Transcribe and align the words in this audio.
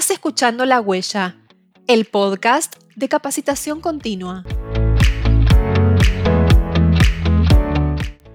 Estás 0.00 0.16
escuchando 0.16 0.64
La 0.64 0.80
Huella, 0.80 1.36
el 1.86 2.06
podcast 2.06 2.74
de 2.96 3.06
capacitación 3.10 3.82
continua. 3.82 4.44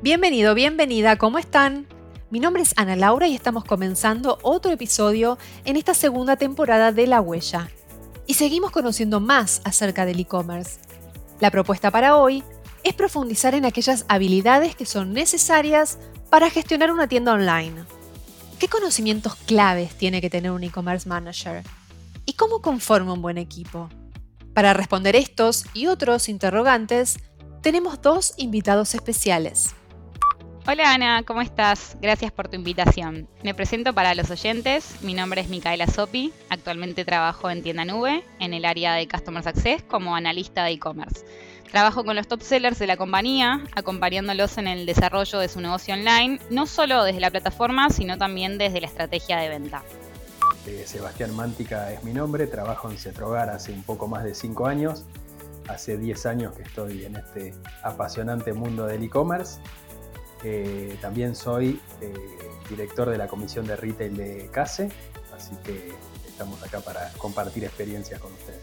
Bienvenido, 0.04 0.54
bienvenida, 0.54 1.16
¿cómo 1.18 1.40
están? 1.40 1.88
Mi 2.30 2.40
nombre 2.40 2.62
es 2.62 2.76
Ana 2.78 2.96
Laura 2.96 3.28
y 3.28 3.34
estamos 3.34 3.64
comenzando 3.64 4.38
otro 4.44 4.72
episodio 4.72 5.40
en 5.64 5.76
esta 5.76 5.96
segunda 5.96 6.36
temporada 6.36 6.92
de 6.92 7.08
La 7.08 7.20
Huella. 7.20 7.72
Y 8.28 8.36
seguimos 8.36 8.70
conociendo 8.70 9.20
más 9.20 9.62
acerca 9.64 10.06
del 10.06 10.20
e-commerce. 10.20 10.80
La 11.40 11.50
propuesta 11.50 11.90
para 11.90 12.16
hoy 12.16 12.44
es 12.84 12.94
profundizar 12.94 13.56
en 13.56 13.66
aquellas 13.66 14.06
habilidades 14.08 14.76
que 14.76 14.86
son 14.86 15.14
necesarias 15.14 15.98
para 16.30 16.52
gestionar 16.52 16.92
una 16.92 17.08
tienda 17.08 17.34
online. 17.34 17.86
¿Qué 18.60 18.70
conocimientos 18.70 19.36
claves 19.36 19.98
tiene 19.98 20.22
que 20.22 20.30
tener 20.30 20.52
un 20.52 20.64
e-commerce 20.64 21.10
manager? 21.10 21.62
¿Y 22.26 22.34
cómo 22.34 22.62
conforma 22.62 23.12
un 23.12 23.22
buen 23.22 23.38
equipo? 23.38 23.90
Para 24.54 24.74
responder 24.74 25.18
estos 25.18 25.66
y 25.74 25.88
otros 25.88 26.30
interrogantes, 26.30 27.18
tenemos 27.62 28.02
dos 28.02 28.34
invitados 28.38 28.96
especiales. 28.96 29.76
Hola 30.68 30.96
Ana, 30.96 31.22
¿cómo 31.22 31.42
estás? 31.42 31.96
Gracias 32.02 32.32
por 32.32 32.48
tu 32.48 32.56
invitación. 32.56 33.28
Me 33.44 33.54
presento 33.54 33.94
para 33.94 34.16
los 34.16 34.32
oyentes. 34.32 34.96
Mi 35.04 35.14
nombre 35.14 35.42
es 35.42 35.48
Micaela 35.48 35.86
Sopi. 35.86 36.34
Actualmente 36.50 37.06
trabajo 37.06 37.52
en 37.52 37.62
Tienda 37.62 37.86
Nube, 37.86 38.24
en 38.40 38.56
el 38.56 38.66
área 38.66 38.96
de 38.96 39.08
Customer 39.08 39.44
Success, 39.44 39.84
como 39.84 40.16
analista 40.16 40.64
de 40.64 40.72
e-commerce. 40.72 41.24
Trabajo 41.70 42.04
con 42.04 42.16
los 42.16 42.28
top 42.28 42.42
sellers 42.42 42.80
de 42.80 42.88
la 42.88 42.98
compañía, 42.98 43.64
acompañándolos 43.76 44.58
en 44.58 44.68
el 44.68 44.88
desarrollo 44.88 45.38
de 45.38 45.50
su 45.50 45.62
negocio 45.62 45.94
online, 45.94 46.40
no 46.50 46.66
solo 46.66 47.04
desde 47.04 47.20
la 47.20 47.30
plataforma, 47.30 47.92
sino 47.92 48.18
también 48.18 48.58
desde 48.58 48.82
la 48.82 48.88
estrategia 48.88 49.38
de 49.38 49.50
venta. 49.50 49.84
Eh, 50.66 50.82
Sebastián 50.88 51.36
Mántica 51.36 51.92
es 51.92 52.04
mi 52.04 52.12
nombre, 52.12 52.48
trabajo 52.48 52.90
en 52.90 52.98
Cetrogar 52.98 53.52
hace 53.52 53.72
un 53.72 53.84
poco 53.84 54.08
más 54.08 54.24
de 54.24 54.34
5 54.34 54.66
años. 54.66 55.04
Hace 55.68 55.98
10 55.98 56.26
años 56.26 56.56
que 56.56 56.64
estoy 56.64 57.06
en 57.06 57.18
este 57.18 57.54
apasionante 57.84 58.52
mundo 58.54 58.88
del 58.88 59.04
e-commerce. 59.04 59.60
Eh, 60.44 60.98
también 61.02 61.36
soy 61.36 61.80
eh, 62.02 62.14
director 62.70 63.10
de 63.10 63.18
la 63.18 63.28
comisión 63.28 63.66
de 63.66 63.76
retail 63.76 64.16
de 64.16 64.50
CASE, 64.52 64.90
así 65.36 65.56
que 65.64 65.94
estamos 66.28 66.62
acá 66.64 66.82
para 66.82 67.12
compartir 67.18 67.64
experiencias 67.64 68.20
con 68.20 68.34
ustedes. 68.34 68.62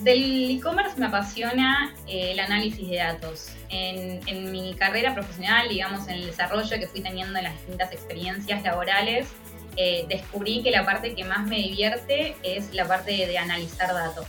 Del 0.00 0.50
e-commerce 0.50 0.98
me 0.98 1.06
apasiona 1.06 1.94
eh, 2.08 2.32
el 2.32 2.40
análisis 2.40 2.88
de 2.88 2.96
datos. 2.96 3.52
En, 3.68 4.50
mi 4.50 4.74
carrera 4.74 5.14
profesional, 5.14 5.68
digamos, 5.68 6.08
en 6.08 6.14
el 6.14 6.26
desarrollo 6.26 6.76
que 6.78 6.88
fui 6.88 7.00
teniendo 7.00 7.38
en 7.38 7.44
las 7.44 7.54
distintas 7.54 7.92
experiencias 7.92 8.62
laborales, 8.64 9.28
eh, 9.76 10.04
descubrí 10.08 10.62
que 10.62 10.70
la 10.70 10.84
parte 10.84 11.14
que 11.14 11.24
más 11.24 11.46
me 11.46 11.56
divierte 11.56 12.36
es 12.42 12.74
la 12.74 12.86
parte 12.86 13.12
de, 13.12 13.38
analizar 13.38 13.94
datos. 13.94 14.26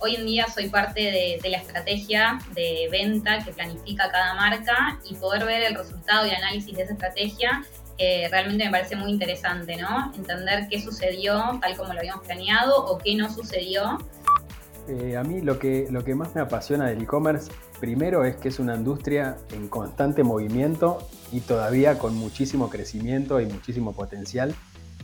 Hoy 0.00 0.16
en 0.16 0.26
día 0.26 0.46
soy 0.52 0.68
parte 0.68 1.00
de, 1.42 1.50
la 1.50 1.58
estrategia 1.58 2.38
de 2.54 2.88
venta 2.90 3.44
que 3.44 3.52
planifica 3.52 4.10
cada 4.10 4.34
marca 4.34 4.98
y 5.08 5.14
poder 5.14 5.44
ver 5.44 5.62
el 5.62 5.74
resultado 5.74 6.26
y 6.26 6.30
análisis 6.30 6.74
de 6.76 6.82
esa 6.82 6.92
estrategia 6.92 7.62
realmente 8.30 8.64
me 8.64 8.70
parece 8.70 8.96
muy 8.96 9.10
interesante, 9.10 9.76
¿no? 9.76 10.10
Entender 10.14 10.68
qué 10.70 10.80
sucedió 10.80 11.58
tal 11.60 11.76
como 11.76 11.92
lo 11.92 11.98
habíamos 11.98 12.24
planeado 12.24 12.82
o 12.86 12.96
qué 12.96 13.14
no 13.14 13.30
sucedió 13.30 13.98
eh, 14.90 15.16
a 15.16 15.22
mí 15.22 15.40
lo 15.40 15.58
que, 15.60 15.86
lo 15.90 16.02
que 16.02 16.16
más 16.16 16.34
me 16.34 16.40
apasiona 16.40 16.88
del 16.88 17.02
e-commerce, 17.02 17.50
primero 17.78 18.24
es 18.24 18.36
que 18.36 18.48
es 18.48 18.58
una 18.58 18.74
industria 18.74 19.36
en 19.52 19.68
constante 19.68 20.24
movimiento 20.24 20.98
y 21.30 21.40
todavía 21.40 21.98
con 21.98 22.16
muchísimo 22.16 22.70
crecimiento 22.70 23.40
y 23.40 23.46
muchísimo 23.46 23.92
potencial. 23.92 24.52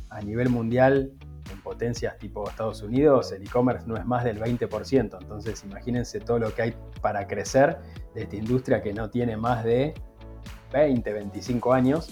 A 0.08 0.20
nivel 0.22 0.48
mundial, 0.48 1.12
en 1.50 1.60
potencias 1.62 2.18
tipo 2.18 2.48
Estados 2.48 2.82
Unidos, 2.82 3.32
el 3.32 3.42
e-commerce 3.42 3.86
no 3.86 3.96
es 3.96 4.04
más 4.04 4.24
del 4.24 4.40
20%. 4.40 5.18
Entonces 5.20 5.64
imagínense 5.64 6.20
todo 6.20 6.38
lo 6.38 6.54
que 6.54 6.62
hay 6.62 6.74
para 7.00 7.26
crecer 7.26 7.78
de 8.14 8.22
esta 8.22 8.36
industria 8.36 8.82
que 8.82 8.92
no 8.92 9.10
tiene 9.10 9.36
más 9.36 9.64
de 9.64 9.94
20, 10.72 11.12
25 11.12 11.72
años. 11.72 12.08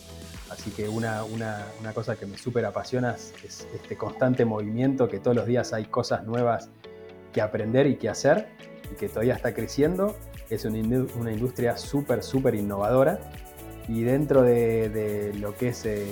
Así 0.51 0.71
que 0.71 0.89
una, 0.89 1.25
una, 1.25 1.65
una 1.81 1.93
cosa 1.93 2.17
que 2.17 2.27
me 2.27 2.39
súper 2.39 2.65
apasiona 2.65 3.15
es 3.15 3.67
este 3.75 3.97
constante 3.97 4.45
movimiento, 4.45 5.09
que 5.09 5.19
todos 5.19 5.37
los 5.37 5.47
días 5.47 5.73
hay 5.73 5.87
cosas 5.87 6.25
nuevas 6.25 6.71
que 7.33 7.43
aprender 7.43 7.87
y 7.87 7.97
que 7.97 8.09
hacer 8.09 8.49
y 8.91 8.95
que 8.95 9.09
todavía 9.09 9.35
está 9.35 9.53
creciendo. 9.53 10.17
Es 10.49 10.65
una, 10.65 10.79
industria 10.79 11.77
súper, 11.77 12.23
súper 12.23 12.55
innovadora 12.55 13.19
y 13.89 14.03
dentro 14.03 14.43
de, 14.43 15.33
lo 15.41 15.55
que 15.57 15.69
es 15.69 15.85
eh, 15.85 16.07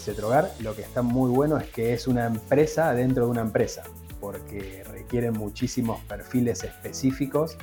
Cetrogar, 0.00 0.50
lo 0.60 0.74
que 0.74 0.82
está 0.82 1.02
muy 1.02 1.30
bueno 1.30 1.58
es 1.58 1.68
que 1.68 1.92
es 1.92 2.08
una 2.08 2.26
empresa 2.26 2.92
dentro 2.94 3.26
de 3.26 3.30
una 3.30 3.42
empresa, 3.42 3.84
porque 4.20 4.82
requiere 4.90 5.30
muchísimos 5.30 6.00
perfiles 6.04 6.64
específicos 6.64 7.56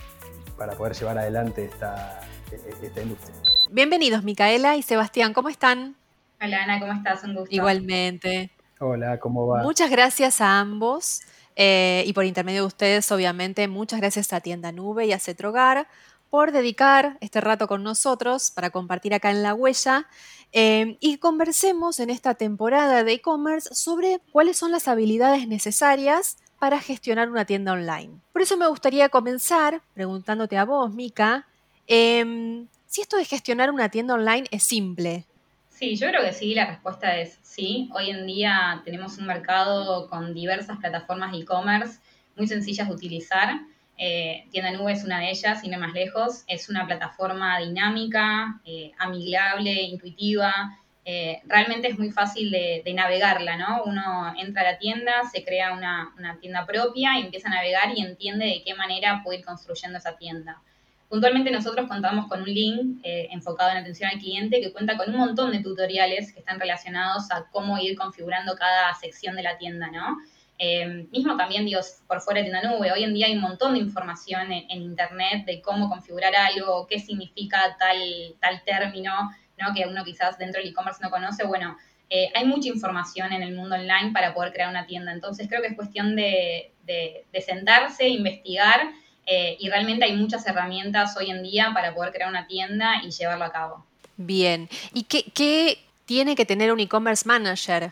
para 0.58 0.74
poder 0.74 0.94
llevar 0.94 1.18
adelante 1.18 1.66
esta, 1.66 2.22
esta 2.81 3.02
industria. 3.02 3.36
Bienvenidos, 3.72 4.24
Micaela 4.24 4.78
y 4.78 4.84
Sebastián, 4.84 5.34
¿cómo 5.34 5.50
están? 5.50 5.96
Hola 6.40 6.64
Ana, 6.64 6.80
¿cómo 6.80 6.94
estás? 6.94 7.24
Un 7.24 7.36
gusto. 7.36 7.53
Igualmente. 7.53 8.52
Hola, 8.80 9.19
¿cómo 9.19 9.48
va? 9.48 9.64
Muchas 9.64 9.90
gracias 9.90 10.40
a 10.40 10.59
ambos. 10.59 11.22
Eh, 11.56 12.04
y 12.06 12.14
por 12.14 12.24
intermedio 12.24 12.62
de 12.62 12.68
ustedes, 12.68 13.12
obviamente, 13.12 13.68
muchas 13.68 14.00
gracias 14.00 14.31
a 14.31 14.42
Tienda 14.42 14.72
Nube 14.72 15.08
y 15.08 15.12
a 15.12 15.19
Cetrogar 15.19 15.88
por 16.30 16.52
dedicar 16.52 17.18
este 17.22 17.42
rato 17.42 17.68
con 17.68 17.84
nosotros 17.84 18.52
para 18.52 18.70
compartir 18.70 19.14
acá 19.14 19.32
en 19.32 19.44
La 19.44 19.54
Huella 19.54 20.08
eh, 20.52 20.98
y 21.00 21.18
conversemos 21.18 22.00
en 22.00 22.10
esta 22.10 22.36
temporada 22.36 23.04
de 23.04 23.14
e-commerce 23.14 23.74
sobre 23.76 24.20
cuáles 24.32 24.58
son 24.58 24.72
las 24.72 24.88
habilidades 24.88 25.48
necesarias 25.48 26.38
para 26.60 26.80
gestionar 26.80 27.30
una 27.30 27.46
tienda 27.46 27.74
online. 27.74 28.20
Por 28.34 28.42
eso 28.42 28.58
me 28.58 28.68
gustaría 28.68 29.10
comenzar 29.10 29.82
preguntándote 29.94 30.58
a 30.58 30.66
vos, 30.66 30.94
Mica, 30.94 31.46
em, 31.86 32.68
si 32.86 33.02
esto 33.02 33.18
de 33.18 33.26
gestionar 33.26 33.72
una 33.72 33.90
tienda 33.90 34.14
online 34.14 34.48
es 34.52 34.64
simple. 34.64 35.26
Sí, 35.70 35.96
yo 35.96 36.08
creo 36.08 36.24
que 36.24 36.34
sí, 36.34 36.56
la 36.56 36.66
respuesta 36.66 37.18
es 37.18 37.38
sí. 37.44 37.90
Hoy 37.94 38.10
en 38.10 38.26
día 38.26 38.82
tenemos 38.84 39.20
un 39.20 39.28
mercado 39.28 40.10
con 40.10 40.34
diversas 40.34 40.78
plataformas 40.80 41.32
de 41.32 41.40
e-commerce 41.40 42.00
muy 42.36 42.48
sencillas 42.48 42.88
de 42.88 42.94
utilizar. 42.96 43.60
Eh, 43.97 44.46
Tienda 44.52 44.72
Nube 44.72 44.91
es 44.91 45.03
una 45.03 45.19
de 45.19 45.31
ellas, 45.31 45.62
sin 45.62 45.74
ir 45.74 45.80
más 45.80 45.94
lejos. 45.94 46.44
Es 46.47 46.69
una 46.69 46.85
plataforma 46.85 47.59
dinámica, 47.59 48.59
eh, 48.66 48.91
amigable, 49.00 49.74
intuitiva. 49.74 50.78
Eh, 51.03 51.41
realmente 51.46 51.88
es 51.88 51.97
muy 51.97 52.12
fácil 52.12 52.52
de, 52.52 52.94
navegarla, 52.94 53.57
¿no? 53.57 53.84
Uno 53.86 54.34
entra 54.38 54.62
a 54.62 54.72
la 54.74 54.78
tienda, 54.78 55.24
se 55.31 55.44
crea 55.44 55.74
una, 55.74 56.13
tienda 56.41 56.66
propia 56.66 57.18
y 57.18 57.22
empieza 57.22 57.47
a 57.47 57.52
navegar 57.52 57.94
y 57.96 58.02
entiende 58.02 58.46
de 58.46 58.62
qué 58.63 58.75
manera 58.75 59.22
puede 59.24 59.40
ir 59.40 59.46
construyendo 59.46 59.97
esa 59.97 60.18
tienda. 60.18 60.62
Puntualmente 61.07 61.50
nosotros 61.50 61.88
contamos 61.88 62.28
con 62.28 62.41
un 62.41 62.53
link 62.53 63.00
enfocado 63.03 63.72
en 63.72 63.78
atención 63.78 64.09
al 64.12 64.19
cliente 64.19 64.59
que 64.59 64.74
cuenta 64.74 64.97
con 64.97 65.09
un 65.09 65.16
montón 65.16 65.52
de 65.53 65.59
tutoriales 65.59 66.34
que 66.34 66.40
están 66.40 66.59
relacionados 66.59 67.31
a 67.31 67.46
cómo 67.50 67.78
ir 67.78 67.97
configurando 67.97 68.57
cada 68.57 68.94
sección 68.96 69.38
de 69.38 69.44
la 69.44 69.57
tienda, 69.57 69.88
¿no? 69.88 70.18
Eh, 70.59 71.07
mismo 71.12 71.38
también, 71.38 71.66
digo, 71.66 71.81
por 72.07 72.22
fuera 72.22 72.41
de 72.41 72.50
tienda 72.50 72.69
nube, 72.69 72.91
hoy 72.91 73.03
en 73.03 73.13
día 73.13 73.28
hay 73.28 73.35
un 73.35 73.41
montón 73.41 73.73
de 73.73 73.79
información 73.79 74.51
en, 74.51 74.81
internet 74.81 75.45
de 75.45 75.62
cómo 75.62 75.90
configurar 75.90 76.35
algo, 76.35 76.88
qué 76.88 77.00
significa 77.00 77.78
tal, 77.79 78.00
tal 78.40 78.63
término, 78.63 79.12
¿no? 79.57 79.73
Que 79.75 79.85
uno 79.88 80.03
quizás 80.03 80.38
dentro 80.38 80.62
del 80.62 80.72
e-commerce 80.72 81.03
no 81.03 81.09
conoce. 81.09 81.45
Bueno, 81.45 81.78
eh, 82.09 82.31
hay 82.34 82.45
mucha 82.45 82.69
información 82.69 83.34
en 83.34 83.44
el 83.44 83.56
mundo 83.56 83.75
online 83.75 84.12
para 84.13 84.34
poder 84.34 84.51
crear 84.51 84.69
una 84.69 84.85
tienda. 84.85 85.12
Entonces 85.12 85.47
creo 85.47 85.62
que 85.62 85.68
es 85.68 85.75
cuestión 85.75 86.16
de, 86.16 86.72
de 86.85 87.41
sentarse, 87.41 88.07
investigar 88.07 88.91
eh, 89.29 89.57
y 89.59 89.69
realmente 89.69 90.06
hay 90.06 90.16
muchas 90.16 90.47
herramientas 90.47 91.18
hoy 91.18 91.29
en 91.29 91.44
día 91.44 91.72
para 91.74 91.94
poder 91.94 92.13
crear 92.13 92.29
una 92.29 92.47
tienda 92.47 93.03
y 93.03 93.12
llevarlo 93.12 93.44
a 93.44 93.51
cabo. 93.51 93.85
Bien, 94.16 94.69
¿y 94.94 95.03
qué, 95.03 95.79
tiene 96.06 96.35
que 96.35 96.45
tener 96.45 96.72
un 96.72 96.79
e-commerce 96.79 97.28
manager 97.28 97.92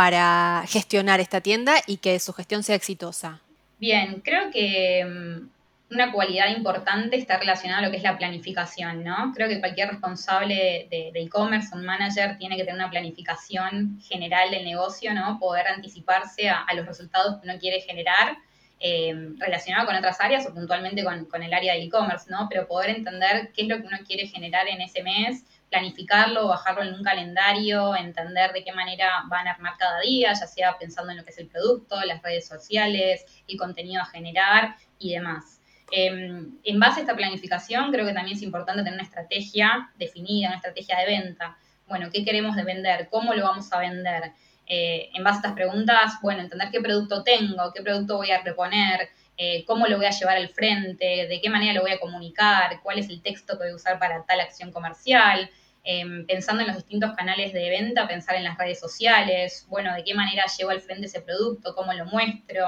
para 0.00 0.64
gestionar 0.66 1.20
esta 1.20 1.42
tienda 1.42 1.74
y 1.86 1.98
que 1.98 2.18
su 2.20 2.32
gestión 2.32 2.62
sea 2.62 2.74
exitosa? 2.74 3.38
Bien, 3.78 4.22
creo 4.24 4.50
que 4.50 5.04
mm, 5.04 5.94
una 5.94 6.10
cualidad 6.10 6.48
importante 6.56 7.16
está 7.16 7.36
relacionada 7.36 7.80
a 7.80 7.84
lo 7.84 7.90
que 7.90 7.98
es 7.98 8.02
la 8.02 8.16
planificación, 8.16 9.04
¿no? 9.04 9.30
Creo 9.34 9.46
que 9.46 9.60
cualquier 9.60 9.90
responsable 9.90 10.88
de 10.90 11.12
e-commerce, 11.14 11.74
un 11.74 11.84
manager, 11.84 12.38
tiene 12.38 12.56
que 12.56 12.62
tener 12.62 12.76
una 12.76 12.88
planificación 12.88 14.00
general 14.00 14.50
del 14.50 14.64
negocio, 14.64 15.12
¿no? 15.12 15.38
Poder 15.38 15.66
anticiparse 15.66 16.48
a 16.48 16.72
los 16.74 16.86
resultados 16.86 17.38
que 17.38 17.50
uno 17.50 17.58
quiere 17.58 17.82
generar 17.82 18.38
eh, 18.82 19.14
relacionado 19.36 19.86
con 19.86 19.94
otras 19.96 20.18
áreas 20.22 20.46
o 20.46 20.54
puntualmente 20.54 21.04
con, 21.04 21.42
el 21.42 21.52
área 21.52 21.74
de 21.74 21.82
e-commerce, 21.82 22.30
¿no? 22.30 22.46
Pero 22.48 22.66
poder 22.66 22.88
entender 22.88 23.50
qué 23.54 23.62
es 23.62 23.68
lo 23.68 23.76
que 23.76 23.86
uno 23.86 23.98
quiere 24.06 24.26
generar 24.26 24.66
en 24.66 24.80
ese 24.80 25.02
mes, 25.02 25.44
planificarlo, 25.70 26.48
bajarlo 26.48 26.82
en 26.82 26.94
un 26.94 27.02
calendario, 27.02 27.94
entender 27.96 28.52
de 28.52 28.64
qué 28.64 28.72
manera 28.72 29.22
van 29.28 29.46
a 29.46 29.52
armar 29.52 29.74
cada 29.78 30.00
día, 30.00 30.32
ya 30.32 30.46
sea 30.46 30.76
pensando 30.78 31.12
en 31.12 31.18
lo 31.18 31.24
que 31.24 31.30
es 31.30 31.38
el 31.38 31.46
producto, 31.46 32.00
las 32.04 32.22
redes 32.22 32.46
sociales, 32.46 33.24
el 33.46 33.56
contenido 33.56 34.02
a 34.02 34.06
generar 34.06 34.76
y 34.98 35.12
demás. 35.12 35.60
Em, 35.92 36.58
en 36.62 36.80
base 36.80 37.00
a 37.00 37.02
esta 37.02 37.16
planificación, 37.16 37.90
creo 37.90 38.06
que 38.06 38.12
también 38.12 38.36
es 38.36 38.42
importante 38.42 38.82
tener 38.82 38.94
una 38.94 39.02
estrategia 39.02 39.90
definida, 39.96 40.48
una 40.48 40.56
estrategia 40.56 40.98
de 40.98 41.06
venta. 41.06 41.56
Bueno, 41.88 42.10
¿qué 42.12 42.24
queremos 42.24 42.56
de 42.56 42.64
vender? 42.64 43.08
¿Cómo 43.10 43.34
lo 43.34 43.44
vamos 43.44 43.72
a 43.72 43.78
vender? 43.78 44.32
Eh, 44.66 45.10
en 45.14 45.24
base 45.24 45.36
a 45.36 45.40
estas 45.40 45.54
preguntas, 45.54 46.14
bueno, 46.22 46.42
entender 46.42 46.68
qué 46.70 46.80
producto 46.80 47.24
tengo, 47.24 47.72
qué 47.72 47.82
producto 47.82 48.18
voy 48.18 48.30
a 48.30 48.40
reponer, 48.40 49.08
eh, 49.36 49.64
cómo 49.64 49.86
lo 49.86 49.96
voy 49.96 50.06
a 50.06 50.10
llevar 50.10 50.36
al 50.36 50.48
frente, 50.50 51.26
de 51.26 51.40
qué 51.42 51.50
manera 51.50 51.72
lo 51.72 51.80
voy 51.80 51.92
a 51.92 51.98
comunicar, 51.98 52.80
cuál 52.82 52.98
es 52.98 53.08
el 53.08 53.20
texto 53.22 53.54
que 53.54 53.64
voy 53.64 53.72
a 53.72 53.74
usar 53.74 53.98
para 53.98 54.24
tal 54.24 54.38
acción 54.38 54.70
comercial, 54.70 55.50
em, 55.84 56.26
pensando 56.26 56.62
en 56.62 56.68
los 56.68 56.76
distintos 56.76 57.12
canales 57.16 57.52
de 57.52 57.68
venta, 57.70 58.06
pensar 58.06 58.36
en 58.36 58.44
las 58.44 58.58
redes 58.58 58.80
sociales, 58.80 59.66
bueno, 59.68 59.94
de 59.94 60.04
qué 60.04 60.14
manera 60.14 60.44
llevo 60.58 60.70
al 60.70 60.80
frente 60.80 61.06
ese 61.06 61.20
producto, 61.20 61.74
cómo 61.74 61.92
lo 61.92 62.06
muestro, 62.06 62.66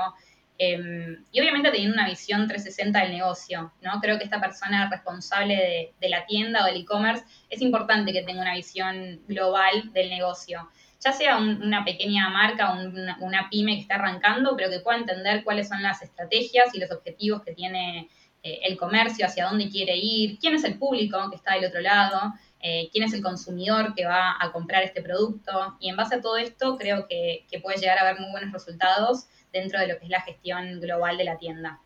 em, 0.59 1.25
y 1.33 1.41
obviamente 1.41 1.71
teniendo 1.71 1.95
una 1.95 2.09
visión 2.09 2.47
360 2.47 3.01
del 3.01 3.13
negocio, 3.13 3.73
¿no? 3.81 4.01
Creo 4.01 4.19
que 4.19 4.25
esta 4.25 4.41
persona 4.41 4.89
responsable 4.91 5.95
de 6.01 6.09
la 6.09 6.27
tienda 6.27 6.63
o 6.63 6.67
del 6.67 6.83
e-commerce 6.83 7.25
es 7.51 7.61
importante 7.61 8.13
que 8.13 8.23
tenga 8.23 8.43
una 8.43 8.55
visión 8.55 9.21
global 9.27 9.93
del 9.93 10.11
negocio 10.11 10.69
ya 11.05 11.13
sea 11.13 11.37
una 11.39 11.85
pequeña 11.85 12.29
marca 12.31 12.73
o 12.73 13.25
una, 13.25 13.49
pyme 13.51 13.75
que 13.75 13.81
está 13.81 13.97
arrancando, 13.97 14.55
pero 14.57 14.71
que 14.71 14.81
pueda 14.81 14.99
entender 14.99 15.43
cuáles 15.43 15.69
son 15.69 15.83
las 15.83 16.01
estrategias 16.03 16.75
y 16.75 16.79
los 16.79 16.91
objetivos 16.93 17.43
que 17.43 17.53
tiene 17.53 18.09
eh, 18.43 18.61
el 18.63 18.77
comercio, 18.77 19.27
hacia 19.27 19.47
dónde 19.47 19.69
quiere 19.69 19.97
ir, 19.97 20.39
quién 20.39 20.55
es 20.55 20.65
el 20.65 20.79
público 20.79 21.19
que 21.31 21.37
está 21.37 21.55
del 21.55 21.65
otro 21.65 21.81
lado, 21.81 22.35
eh, 22.63 22.89
quién 22.93 23.05
es 23.05 23.13
el 23.13 23.23
consumidor 23.23 23.95
que 23.95 24.07
va 24.07 24.37
a 24.41 24.53
comprar 24.53 24.83
este 24.85 25.03
producto. 25.03 25.77
Y 25.81 25.91
en 25.91 25.97
base 25.97 26.15
a 26.15 26.21
todo 26.21 26.37
esto, 26.37 26.79
creo 26.79 27.07
que, 27.09 27.45
puede 27.63 27.79
llegar 27.79 27.99
a 27.99 28.03
haber 28.03 28.21
muy 28.21 28.31
buenos 28.31 28.53
resultados 28.53 29.27
dentro 29.53 29.79
de 29.81 29.89
lo 29.89 29.99
que 29.99 30.05
es 30.05 30.11
la 30.11 30.21
gestión 30.21 30.81
global 30.81 31.19
de 31.19 31.25
la 31.25 31.37
tienda. 31.37 31.81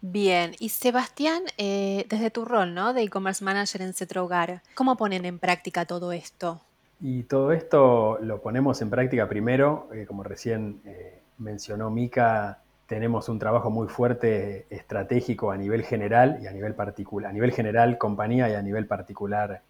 Bien, 0.00 0.54
y 0.60 0.68
Sebastián, 0.68 1.42
eh, 1.56 2.04
desde 2.08 2.30
tu 2.30 2.44
rol 2.44 2.74
¿no? 2.74 2.92
de 2.92 3.02
e-commerce 3.02 3.44
manager 3.44 3.82
en 3.82 3.94
Cetrogar, 3.94 4.62
¿cómo 4.74 4.96
ponen 4.96 5.24
en 5.24 5.38
práctica 5.38 5.86
todo 5.86 6.12
esto? 6.12 6.60
Y 7.00 7.24
todo 7.24 7.52
esto 7.52 8.18
lo 8.20 8.40
ponemos 8.40 8.82
en 8.82 8.90
práctica 8.90 9.28
primero, 9.28 9.88
eh, 9.92 10.04
como 10.06 10.22
recién 10.24 10.80
eh, 10.84 11.20
mencionó 11.38 11.90
Mica, 11.90 12.60
tenemos 12.88 13.28
un 13.28 13.38
trabajo 13.38 13.70
muy 13.70 13.86
fuerte 13.86 14.66
estratégico 14.70 15.50
a 15.50 15.56
nivel 15.56 15.84
general 15.84 16.38
y 16.42 16.46
a 16.46 16.52
nivel 16.52 16.74
particular, 16.74 17.30
a 17.30 17.32
nivel 17.34 17.52
general 17.52 17.98
compañía 17.98 18.48
y 18.48 18.54
a 18.54 18.62
nivel 18.62 18.86
particular 18.86 19.62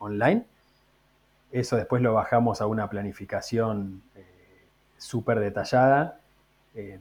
online. 0.00 0.44
Eso 1.52 1.76
después 1.76 2.02
lo 2.02 2.14
bajamos 2.14 2.60
a 2.60 2.66
una 2.66 2.90
planificación 2.90 4.02
súper 4.98 5.40
detallada, 5.40 6.20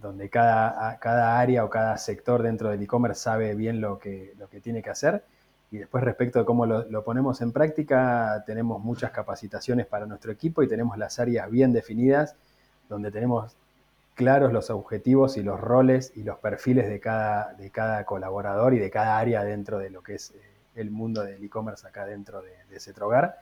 donde 0.01 0.29
cada, 0.29 0.97
cada, 0.99 1.39
área 1.39 1.65
o 1.65 1.69
cada 1.69 1.97
sector 1.97 2.41
dentro 2.41 2.69
del 2.69 2.81
e-commerce 2.81 3.21
sabe 3.21 3.55
bien 3.55 3.81
lo 3.81 3.99
que, 3.99 4.33
lo 4.37 4.47
que 4.47 4.61
tiene 4.61 4.81
que 4.81 4.89
hacer 4.89 5.23
y 5.71 5.77
después 5.77 6.03
respecto 6.03 6.39
de 6.39 6.45
cómo 6.45 6.65
lo, 6.65 7.03
ponemos 7.03 7.41
en 7.41 7.51
práctica, 7.51 8.43
tenemos 8.45 8.81
muchas 8.81 9.11
capacitaciones 9.11 9.85
para 9.85 10.05
nuestro 10.07 10.31
equipo 10.31 10.63
y 10.63 10.67
tenemos 10.67 10.97
las 10.97 11.19
áreas 11.19 11.49
bien 11.49 11.71
definidas, 11.71 12.35
donde 12.87 13.11
tenemos 13.11 13.55
claros 14.15 14.51
los 14.51 14.71
objetivos 14.71 15.37
y 15.37 15.43
los 15.43 15.59
roles 15.59 16.11
y 16.15 16.23
los 16.23 16.39
perfiles 16.39 16.89
de 16.89 16.99
cada, 16.99 17.53
de 17.53 17.69
cada 17.69 18.03
colaborador 18.05 18.73
y 18.73 18.79
de 18.79 18.89
cada 18.89 19.19
área 19.19 19.43
dentro 19.43 19.77
de 19.77 19.91
lo 19.91 20.01
que 20.01 20.15
es 20.15 20.31
eh, 20.31 20.41
el 20.81 20.91
mundo 20.91 21.23
del 21.23 21.43
e-commerce 21.43 21.87
acá 21.87 22.05
dentro 22.05 22.41
de, 22.41 22.51
de 22.69 22.79
Cetrogar. 22.79 23.39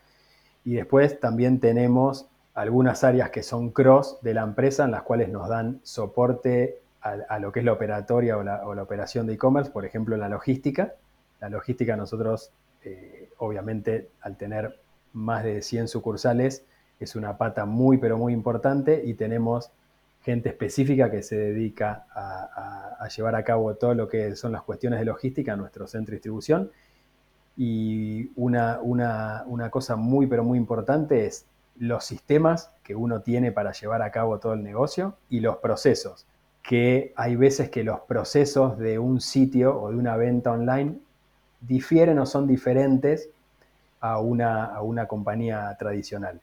Y 0.63 0.75
después 0.75 1.19
también 1.19 1.59
tenemos 1.59 2.27
algunas 2.53 3.03
áreas 3.03 3.29
que 3.29 3.43
son 3.43 3.69
cross 3.69 4.17
de 4.21 4.33
la 4.33 4.43
empresa 4.43 4.85
en 4.85 4.91
las 4.91 5.03
cuales 5.03 5.29
nos 5.29 5.47
dan 5.47 5.79
soporte 5.83 6.81
a, 7.01 7.39
lo 7.39 7.51
que 7.51 7.59
es 7.59 7.65
la 7.65 7.71
operatoria 7.71 8.37
o 8.37 8.43
la, 8.43 8.83
operación 8.83 9.27
de 9.27 9.33
e-commerce, 9.33 9.71
por 9.71 9.85
ejemplo, 9.85 10.17
la 10.17 10.27
logística 10.27 10.93
la 11.39 11.49
logística 11.49 11.95
nosotros, 11.95 12.51
eh, 12.83 13.29
obviamente, 13.37 14.09
al 14.21 14.37
tener 14.37 14.79
más 15.13 15.43
de 15.43 15.61
100 15.61 15.87
sucursales, 15.87 16.65
es 16.99 17.15
una 17.15 17.37
pata 17.37 17.65
muy, 17.65 17.97
pero 17.97 18.17
muy 18.17 18.33
importante 18.33 19.03
y 19.05 19.13
tenemos 19.13 19.71
gente 20.23 20.49
específica 20.49 21.11
que 21.11 21.21
se 21.21 21.37
dedica 21.37 22.07
a, 22.13 23.07
llevar 23.15 23.35
a 23.35 23.43
cabo 23.43 23.73
todo 23.75 23.93
lo 23.93 24.09
que 24.09 24.35
son 24.35 24.51
las 24.51 24.63
cuestiones 24.63 24.99
de 24.99 25.05
logística 25.05 25.53
en 25.53 25.59
nuestro 25.59 25.87
centro 25.87 26.11
de 26.11 26.17
distribución. 26.17 26.71
Y 27.57 28.31
una, 28.35 28.79
una 28.81 29.69
cosa 29.71 29.95
muy, 29.95 30.27
pero 30.27 30.43
muy 30.43 30.57
importante 30.57 31.25
es 31.25 31.45
los 31.79 32.05
sistemas 32.05 32.71
que 32.83 32.95
uno 32.95 33.21
tiene 33.21 33.51
para 33.51 33.71
llevar 33.71 34.01
a 34.01 34.11
cabo 34.11 34.39
todo 34.39 34.53
el 34.53 34.63
negocio 34.63 35.15
y 35.29 35.39
los 35.39 35.57
procesos, 35.57 36.25
que 36.63 37.13
hay 37.15 37.35
veces 37.35 37.69
que 37.69 37.83
los 37.83 38.01
procesos 38.01 38.77
de 38.77 38.99
un 38.99 39.21
sitio 39.21 39.79
o 39.79 39.89
de 39.89 39.97
una 39.97 40.17
venta 40.17 40.51
online 40.51 40.97
difieren 41.61 42.19
o 42.19 42.25
son 42.25 42.47
diferentes 42.47 43.29
a 43.99 44.19
una, 44.19 44.65
a 44.65 44.81
una 44.81 45.07
compañía 45.07 45.75
tradicional. 45.79 46.39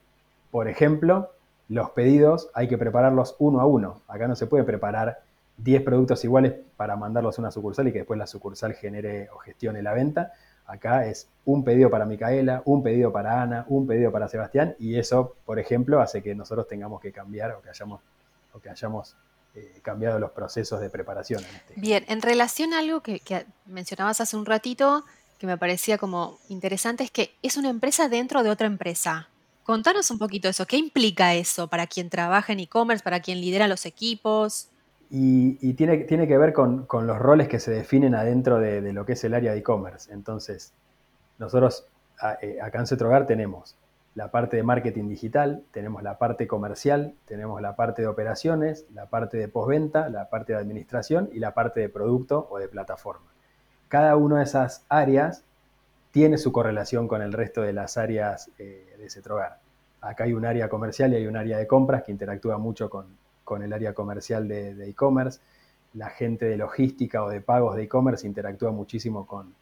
Por 0.51 0.69
ejemplo, 0.69 1.31
los 1.69 1.91
pedidos 1.91 2.51
hay 2.55 2.69
que 2.69 2.79
prepararlos 2.79 3.37
uno 3.39 3.61
a 3.61 3.67
uno. 3.67 4.03
Acá 4.09 4.29
no 4.29 4.37
se 4.37 4.47
puede 4.47 4.65
preparar 4.65 5.23
10 5.59 5.83
productos 5.83 6.25
iguales 6.25 6.55
para 6.77 6.97
mandarlos 6.97 7.39
a 7.39 7.43
una 7.43 7.51
sucursal 7.51 7.89
y 7.89 7.93
que 7.93 7.99
después 7.99 8.19
la 8.19 8.27
sucursal 8.27 8.75
genere 8.75 9.29
o 9.31 9.39
gestione 9.39 9.83
la 9.83 9.95
venta. 9.95 10.33
Acá 10.67 11.07
es 11.07 11.29
un 11.45 11.63
pedido 11.63 11.91
para 11.91 12.07
Micaela, 12.07 12.63
un 12.65 12.83
pedido 12.83 13.13
para 13.13 13.43
Ana, 13.43 13.67
un 13.69 13.87
pedido 13.87 14.11
para 14.11 14.29
Sebastián 14.29 14.75
y 14.79 14.99
eso, 14.99 15.37
por 15.45 15.59
ejemplo, 15.59 16.01
hace 16.01 16.23
que 16.23 16.35
nosotros 16.35 16.67
tengamos 16.67 17.01
que 17.01 17.13
cambiar 17.13 17.53
o 17.53 17.61
que 17.61 17.69
hayamos, 17.69 18.01
o 18.53 18.59
que 18.61 18.71
hayamos 18.71 19.15
eh, 19.55 19.81
cambiado 19.83 20.19
los 20.19 20.31
procesos 20.31 20.81
de 20.81 20.91
preparación. 20.91 21.45
Este 21.45 21.75
Bien, 21.81 22.05
en 22.09 22.23
relación 22.23 22.73
a 22.73 22.79
algo 22.79 23.03
que, 23.03 23.21
mencionabas 23.67 24.21
hace 24.21 24.37
un 24.37 24.47
ratito, 24.47 25.05
que 25.39 25.47
me 25.47 25.59
parecía 25.59 25.99
como 25.99 26.39
interesante, 26.49 27.05
es 27.05 27.11
que 27.11 27.35
es 27.43 27.57
una 27.57 27.69
empresa 27.69 28.09
dentro 28.09 28.43
de 28.43 28.51
otra 28.51 28.67
empresa. 28.67 29.29
Contanos 29.65 30.11
un 30.11 30.19
poquito 30.19 30.49
eso, 30.49 30.67
¿qué 30.67 30.77
implica 30.77 31.35
eso 31.35 31.69
para 31.69 31.87
quien 31.87 32.11
trabaja 32.11 32.53
en 32.53 32.61
e-commerce, 32.61 33.05
para 33.05 33.21
quien 33.21 33.41
lidera 33.41 33.69
los 33.69 33.87
equipos? 33.87 34.69
Y, 35.17 35.75
tiene, 35.75 35.99
tiene, 35.99 36.27
que 36.27 36.37
ver 36.37 36.53
con, 36.53 36.89
los 36.91 37.19
roles 37.21 37.47
que 37.47 37.61
se 37.61 37.71
definen 37.71 38.17
adentro 38.17 38.59
de, 38.59 38.93
lo 38.93 39.07
que 39.07 39.13
es 39.13 39.23
el 39.23 39.35
área 39.35 39.53
de 39.53 39.59
e-commerce. 39.59 40.13
Entonces, 40.13 40.75
nosotros 41.39 41.87
eh, 42.43 42.59
acá 42.61 42.81
en 42.81 42.89
Cetrogar 42.89 43.25
tenemos 43.25 43.77
la 44.17 44.33
parte 44.33 44.57
de 44.57 44.65
marketing 44.65 45.09
digital, 45.09 45.63
tenemos 45.71 46.03
la 46.03 46.19
parte 46.19 46.49
comercial, 46.49 47.15
tenemos 47.27 47.63
la 47.63 47.77
parte 47.77 48.03
de 48.03 48.09
operaciones, 48.09 48.87
la 48.93 49.07
parte 49.07 49.37
de 49.37 49.47
postventa, 49.47 50.09
la 50.09 50.31
parte 50.31 50.55
de 50.55 50.59
administración 50.59 51.31
y 51.33 51.39
la 51.39 51.55
parte 51.55 51.79
de 51.79 51.89
producto 51.89 52.49
o 52.51 52.59
de 52.59 52.67
plataforma. 52.67 53.33
Cada 53.87 54.17
una 54.17 54.39
de 54.39 54.45
esas 54.45 54.85
áreas 54.89 55.45
tiene 56.11 56.39
su 56.39 56.51
correlación 56.51 57.07
con 57.07 57.23
el 57.23 57.33
resto 57.33 57.63
de 57.63 57.73
las 57.73 57.97
áreas 57.99 58.51
eh, 58.59 58.97
de 58.99 59.09
Cetrogar. 59.09 59.61
Acá 60.01 60.25
hay 60.25 60.33
un 60.33 60.45
área 60.45 60.69
comercial 60.69 61.13
y 61.13 61.17
hay 61.17 61.29
un 61.29 61.37
área 61.37 61.57
de 61.57 61.69
compras 61.69 62.03
que 62.03 62.11
interactúa 62.11 62.59
mucho 62.59 62.91
con, 62.91 63.07
el 63.63 63.73
área 63.73 63.95
comercial 63.95 64.49
de 64.49 64.89
e-commerce. 64.89 65.41
la 65.95 66.11
gente 66.11 66.47
de 66.47 66.57
logística 66.57 67.25
o 67.25 67.31
de 67.31 67.41
pagos 67.41 67.77
de 67.77 67.85
e-commerce 67.85 68.27
interactúa 68.27 68.73
muchísimo 68.73 69.27
con, 69.27 69.55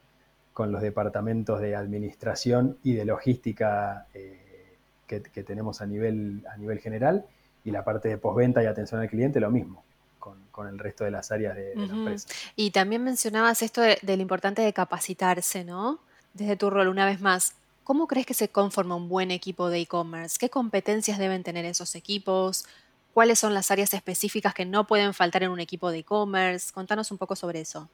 los 0.71 0.83
departamentos 0.83 1.61
de 1.61 1.75
administración 1.75 2.79
y 2.83 2.95
de 2.95 3.05
logística 3.05 4.07
eh, 4.15 4.77
que, 5.07 5.21
tenemos 5.21 5.81
a 5.81 5.87
nivel, 5.87 6.45
a 6.51 6.57
nivel 6.57 6.79
general 6.79 7.25
y 7.65 7.71
la 7.71 7.85
parte 7.85 8.09
de 8.09 8.19
postventa 8.19 8.62
y 8.62 8.67
atención 8.67 9.01
al 9.01 9.09
cliente 9.09 9.41
lo 9.41 9.51
mismo. 9.51 9.85
Con, 10.19 10.69
el 10.69 10.79
resto 10.79 11.03
de 11.05 11.11
las 11.11 11.33
áreas 11.33 11.57
de, 11.57 11.75
la 11.75 11.85
empresa. 11.85 12.29
Y 12.55 12.71
también 12.71 13.03
mencionabas 13.03 13.62
esto 13.62 13.81
de, 13.81 13.99
lo 14.03 14.23
importante 14.23 14.61
de 14.62 14.73
capacitarse, 14.73 15.65
¿no? 15.65 15.99
Desde 16.35 16.57
tu 16.57 16.69
rol, 16.71 16.89
una 16.89 17.07
vez 17.07 17.21
más, 17.23 17.55
¿cómo 17.83 18.07
crees 18.07 18.27
que 18.27 18.35
se 18.35 18.49
conforma 18.49 18.95
un 18.95 19.09
buen 19.09 19.31
equipo 19.31 19.71
de 19.71 19.81
e-commerce? 19.81 20.37
¿Qué 20.39 20.51
competencias 20.51 21.19
deben 21.19 21.43
tener 21.43 21.65
esos 21.65 21.95
equipos? 21.95 22.67
¿Cuáles 23.12 23.38
son 23.38 23.52
las 23.52 23.71
áreas 23.71 23.92
específicas 23.95 24.54
que 24.54 24.64
no 24.64 24.87
pueden 24.87 25.12
faltar 25.12 25.42
en 25.42 25.50
un 25.50 25.61
equipo 25.61 25.90
de 25.90 25.99
e-commerce? 25.99 26.73
Contanos 26.73 27.11
un 27.11 27.19
poco 27.19 27.37
sobre 27.37 27.61
eso. 27.61 27.88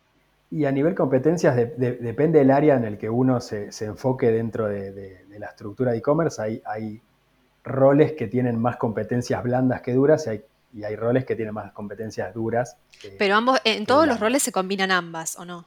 Y 0.50 0.64
a 0.64 0.72
nivel 0.72 0.94
competencias, 0.94 1.56
depende 1.56 2.38
del 2.38 2.50
área 2.50 2.76
en 2.76 2.84
el 2.84 2.96
que 2.96 3.10
uno 3.10 3.40
se, 3.40 3.70
enfoque 3.80 4.30
dentro 4.30 4.68
de, 4.68 5.25
la 5.38 5.46
estructura 5.46 5.92
de 5.92 5.98
e-commerce. 5.98 6.40
Hay, 6.40 6.62
hay 6.64 7.02
roles 7.64 8.12
que 8.12 8.28
tienen 8.28 8.58
más 8.58 8.76
competencias 8.76 9.42
blandas 9.42 9.82
que 9.82 9.92
duras 9.92 10.26
y 10.26 10.30
hay, 10.30 10.44
y 10.72 10.84
hay 10.84 10.96
roles 10.96 11.25
que 11.25 11.37
tienen 11.37 11.52
más 11.52 11.72
competencias 11.72 12.32
duras. 12.32 12.76
Pero 13.18 13.34
ambos, 13.34 13.60
en 13.64 13.87
todos 13.87 14.06
los 14.06 14.20
roles 14.20 14.42
se 14.42 14.52
combinan 14.52 14.90
ambas, 14.90 15.38
¿o 15.38 15.44
no? 15.44 15.66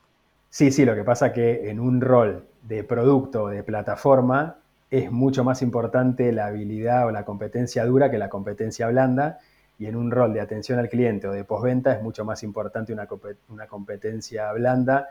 Sí, 0.50 0.72
sí, 0.72 0.84
lo 0.84 0.96
que 0.96 1.03
pasa 1.03 1.31
que 1.31 1.70
en 1.70 1.79
un 1.79 2.01
rol 2.01 2.46
de 2.63 2.84
producto 2.84 3.43
o 3.43 3.48
de 3.50 3.63
plataforma 3.63 4.58
es 4.91 5.10
mucho 5.10 5.45
más 5.45 5.62
importante 5.62 6.33
la 6.33 6.48
habilidad 6.48 7.07
o 7.07 7.12
la 7.12 7.24
competencia 7.24 7.86
dura 7.86 8.12
que 8.12 8.17
la 8.17 8.29
competencia 8.29 8.88
blanda 8.89 9.39
y 9.79 9.88
en 9.88 9.95
un 9.95 10.12
rol 10.12 10.33
de 10.33 10.41
atención 10.41 10.77
al 10.79 10.89
cliente 10.89 11.27
o 11.27 11.31
de 11.31 11.45
postventa 11.45 11.93
es 11.93 12.03
mucho 12.03 12.25
más 12.25 12.43
importante 12.43 12.93
una, 12.93 13.07
competencia 13.67 14.51
blanda 14.51 15.07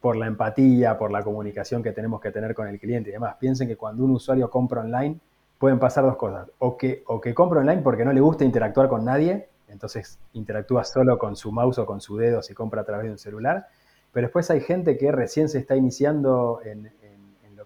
por 0.00 0.16
la 0.16 0.26
empatía, 0.26 0.96
por 0.96 1.12
la 1.12 1.22
comunicación 1.22 1.82
que 1.82 1.92
tenemos 1.92 2.20
que 2.22 2.32
tener 2.32 2.54
con 2.54 2.66
el 2.68 2.80
cliente 2.80 3.10
y 3.10 3.12
demás. 3.12 3.36
Piensen 3.38 3.68
que 3.68 3.76
cuando 3.76 4.02
un 4.02 4.12
usuario 4.12 4.50
compra 4.50 4.80
online, 4.80 5.20
pueden 5.58 5.78
pasar 5.78 6.04
dos 6.04 6.16
cosas. 6.16 6.48
O 6.58 6.76
que, 6.76 7.04
o 7.06 7.20
que 7.20 7.34
compra 7.34 7.60
online 7.60 7.82
porque 7.82 8.04
no 8.04 8.12
le 8.12 8.20
gusta 8.20 8.44
interactuar 8.44 8.88
con 8.88 9.04
nadie, 9.04 9.48
entonces 9.68 10.18
interactúa 10.32 10.84
solo 10.84 11.18
con 11.18 11.36
su 11.36 11.52
mouse 11.52 11.78
o 11.78 11.86
con 11.86 12.00
su 12.00 12.16
dedo 12.16 12.42
si 12.42 12.54
compra 12.54 12.80
a 12.80 12.84
través 12.84 13.06
de 13.06 13.12
un 13.12 13.18
celular. 13.18 13.68
Pero 14.12 14.26
después 14.26 14.50
hay 14.50 14.62
gente 14.62 14.96
que 14.96 15.12
recién 15.12 15.48
se 15.48 15.58
está 15.58 15.76
iniciando 15.76 16.60
en, 16.64 16.90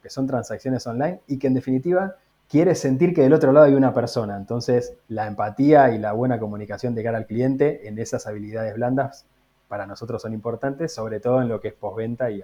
que 0.02 0.10
son 0.10 0.26
transacciones 0.26 0.86
online 0.86 1.20
y 1.26 1.38
que 1.38 1.46
en 1.46 1.54
definitiva 1.54 2.16
quiere 2.52 2.74
sentir 2.74 3.14
que 3.14 3.22
del 3.22 3.32
otro 3.32 3.50
lado 3.50 3.64
hay 3.64 3.74
una 3.74 3.94
persona. 3.94 4.36
Entonces, 4.36 4.94
la 5.08 5.26
empatía 5.26 5.94
y 5.94 5.98
la 5.98 6.12
buena 6.12 6.38
comunicación 6.38 6.94
de 6.94 7.02
cara 7.02 7.16
al 7.16 7.26
cliente 7.26 7.88
en 7.88 7.98
esas 7.98 8.26
habilidades 8.26 8.74
blandas 8.74 9.24
para 9.68 9.86
nosotros 9.86 10.20
son 10.20 10.34
importantes, 10.34 10.92
sobre 10.92 11.18
todo 11.18 11.40
en 11.40 11.48
lo 11.48 11.62
que 11.62 11.68
es 11.68 11.74
postventa 11.74 12.30
y, 12.30 12.42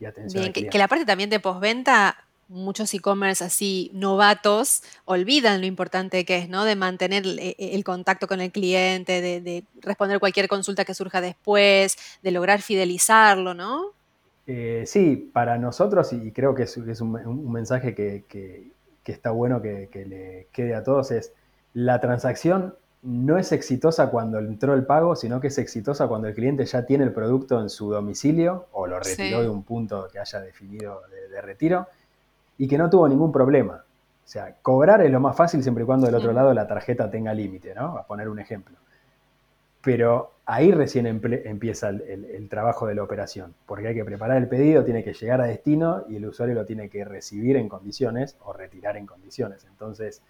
y, 0.00 0.04
atención. 0.04 0.50
Bien, 0.52 0.68
que, 0.68 0.78
la 0.78 0.88
parte 0.88 1.04
también 1.04 1.30
de 1.30 1.38
postventa, 1.38 2.16
muchos 2.48 2.92
e-commerce 2.92 3.44
así 3.44 3.92
novatos 3.94 4.82
olvidan 5.04 5.60
lo 5.60 5.68
importante 5.68 6.24
que 6.24 6.38
es, 6.38 6.48
¿no? 6.48 6.64
De 6.64 6.74
mantener 6.74 7.24
eh, 7.24 7.54
el, 7.58 7.84
contacto 7.84 8.26
con 8.26 8.40
el 8.40 8.50
cliente, 8.50 9.20
de, 9.20 9.64
responder 9.82 10.18
cualquier 10.18 10.48
consulta 10.48 10.84
que 10.84 10.94
surja 10.94 11.20
después, 11.20 11.96
de 12.24 12.30
lograr 12.32 12.60
fidelizarlo, 12.60 13.54
¿no? 13.54 13.92
Eh, 14.46 14.84
sí, 14.86 15.30
para 15.32 15.58
nosotros, 15.58 16.12
y 16.12 16.32
creo 16.32 16.54
que 16.54 16.64
es, 16.64 16.76
un, 16.76 17.52
mensaje 17.52 17.94
que, 17.94 18.72
está 19.04 19.30
bueno 19.30 19.60
que, 19.62 19.88
le 19.92 20.48
quede 20.52 20.74
a 20.74 20.82
todos, 20.82 21.10
es 21.10 21.32
la 21.72 22.00
transacción 22.00 22.74
no 23.02 23.38
es 23.38 23.52
exitosa 23.52 24.10
cuando 24.10 24.38
entró 24.38 24.74
el 24.74 24.84
pago, 24.84 25.16
sino 25.16 25.40
que 25.40 25.46
es 25.46 25.58
exitosa 25.58 26.06
cuando 26.06 26.28
el 26.28 26.34
cliente 26.34 26.66
ya 26.66 26.84
tiene 26.84 27.04
el 27.04 27.12
producto 27.12 27.60
en 27.60 27.70
su 27.70 27.90
domicilio 27.90 28.66
o 28.72 28.86
lo 28.86 29.00
retiró 29.00 29.40
de 29.40 29.48
un 29.48 29.62
punto 29.62 30.08
que 30.12 30.18
haya 30.18 30.40
definido 30.40 31.00
de, 31.30 31.40
retiro 31.40 31.86
y 32.58 32.68
que 32.68 32.76
no 32.76 32.90
tuvo 32.90 33.08
ningún 33.08 33.32
problema. 33.32 33.84
O 34.22 34.28
sea, 34.28 34.54
cobrar 34.60 35.00
es 35.00 35.10
lo 35.10 35.18
más 35.18 35.34
fácil 35.34 35.62
siempre 35.62 35.84
y 35.84 35.86
cuando 35.86 36.06
del 36.06 36.14
otro 36.14 36.32
lado 36.32 36.52
la 36.52 36.66
tarjeta 36.66 37.10
tenga 37.10 37.32
límite, 37.32 37.74
¿no? 37.74 37.96
A 37.96 38.06
poner 38.06 38.28
un 38.28 38.38
ejemplo. 38.38 38.76
Pero 39.82 40.32
ahí 40.46 40.72
recién 40.72 41.06
empieza 41.06 41.88
el, 41.88 42.48
trabajo 42.50 42.86
de 42.86 42.94
la 42.94 43.02
operación, 43.02 43.54
porque 43.66 43.88
hay 43.88 43.94
que 43.94 44.04
preparar 44.04 44.36
el 44.36 44.48
pedido, 44.48 44.84
tiene 44.84 45.04
que 45.04 45.12
llegar 45.12 45.40
a 45.40 45.44
destino 45.44 46.04
y 46.08 46.16
el 46.16 46.26
usuario 46.26 46.54
lo 46.54 46.64
tiene 46.64 46.88
que 46.88 47.04
recibir 47.04 47.56
en 47.56 47.68
condiciones 47.68 48.36
o 48.44 48.52
retirar 48.52 48.96
en 48.96 49.06
condiciones. 49.06 49.64
Entonces, 49.64 50.22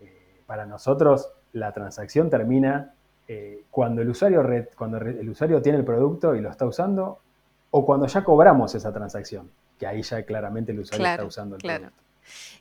eh, 0.00 0.42
para 0.46 0.66
nosotros 0.66 1.32
la 1.52 1.72
transacción 1.72 2.28
termina 2.28 2.94
eh, 3.28 3.62
cuando, 3.70 4.02
el 4.02 4.08
usuario 4.08 4.44
cuando 4.76 4.98
el 4.98 5.28
usuario 5.28 5.62
tiene 5.62 5.78
el 5.78 5.84
producto 5.84 6.34
y 6.34 6.40
lo 6.40 6.50
está 6.50 6.66
usando 6.66 7.20
o 7.70 7.86
cuando 7.86 8.06
ya 8.06 8.24
cobramos 8.24 8.74
esa 8.74 8.92
transacción, 8.92 9.50
que 9.78 9.86
ahí 9.86 10.02
ya 10.02 10.24
claramente 10.24 10.72
el 10.72 10.80
usuario 10.80 11.06
está 11.06 11.24
usando 11.24 11.56
el 11.56 11.62
producto. 11.62 12.02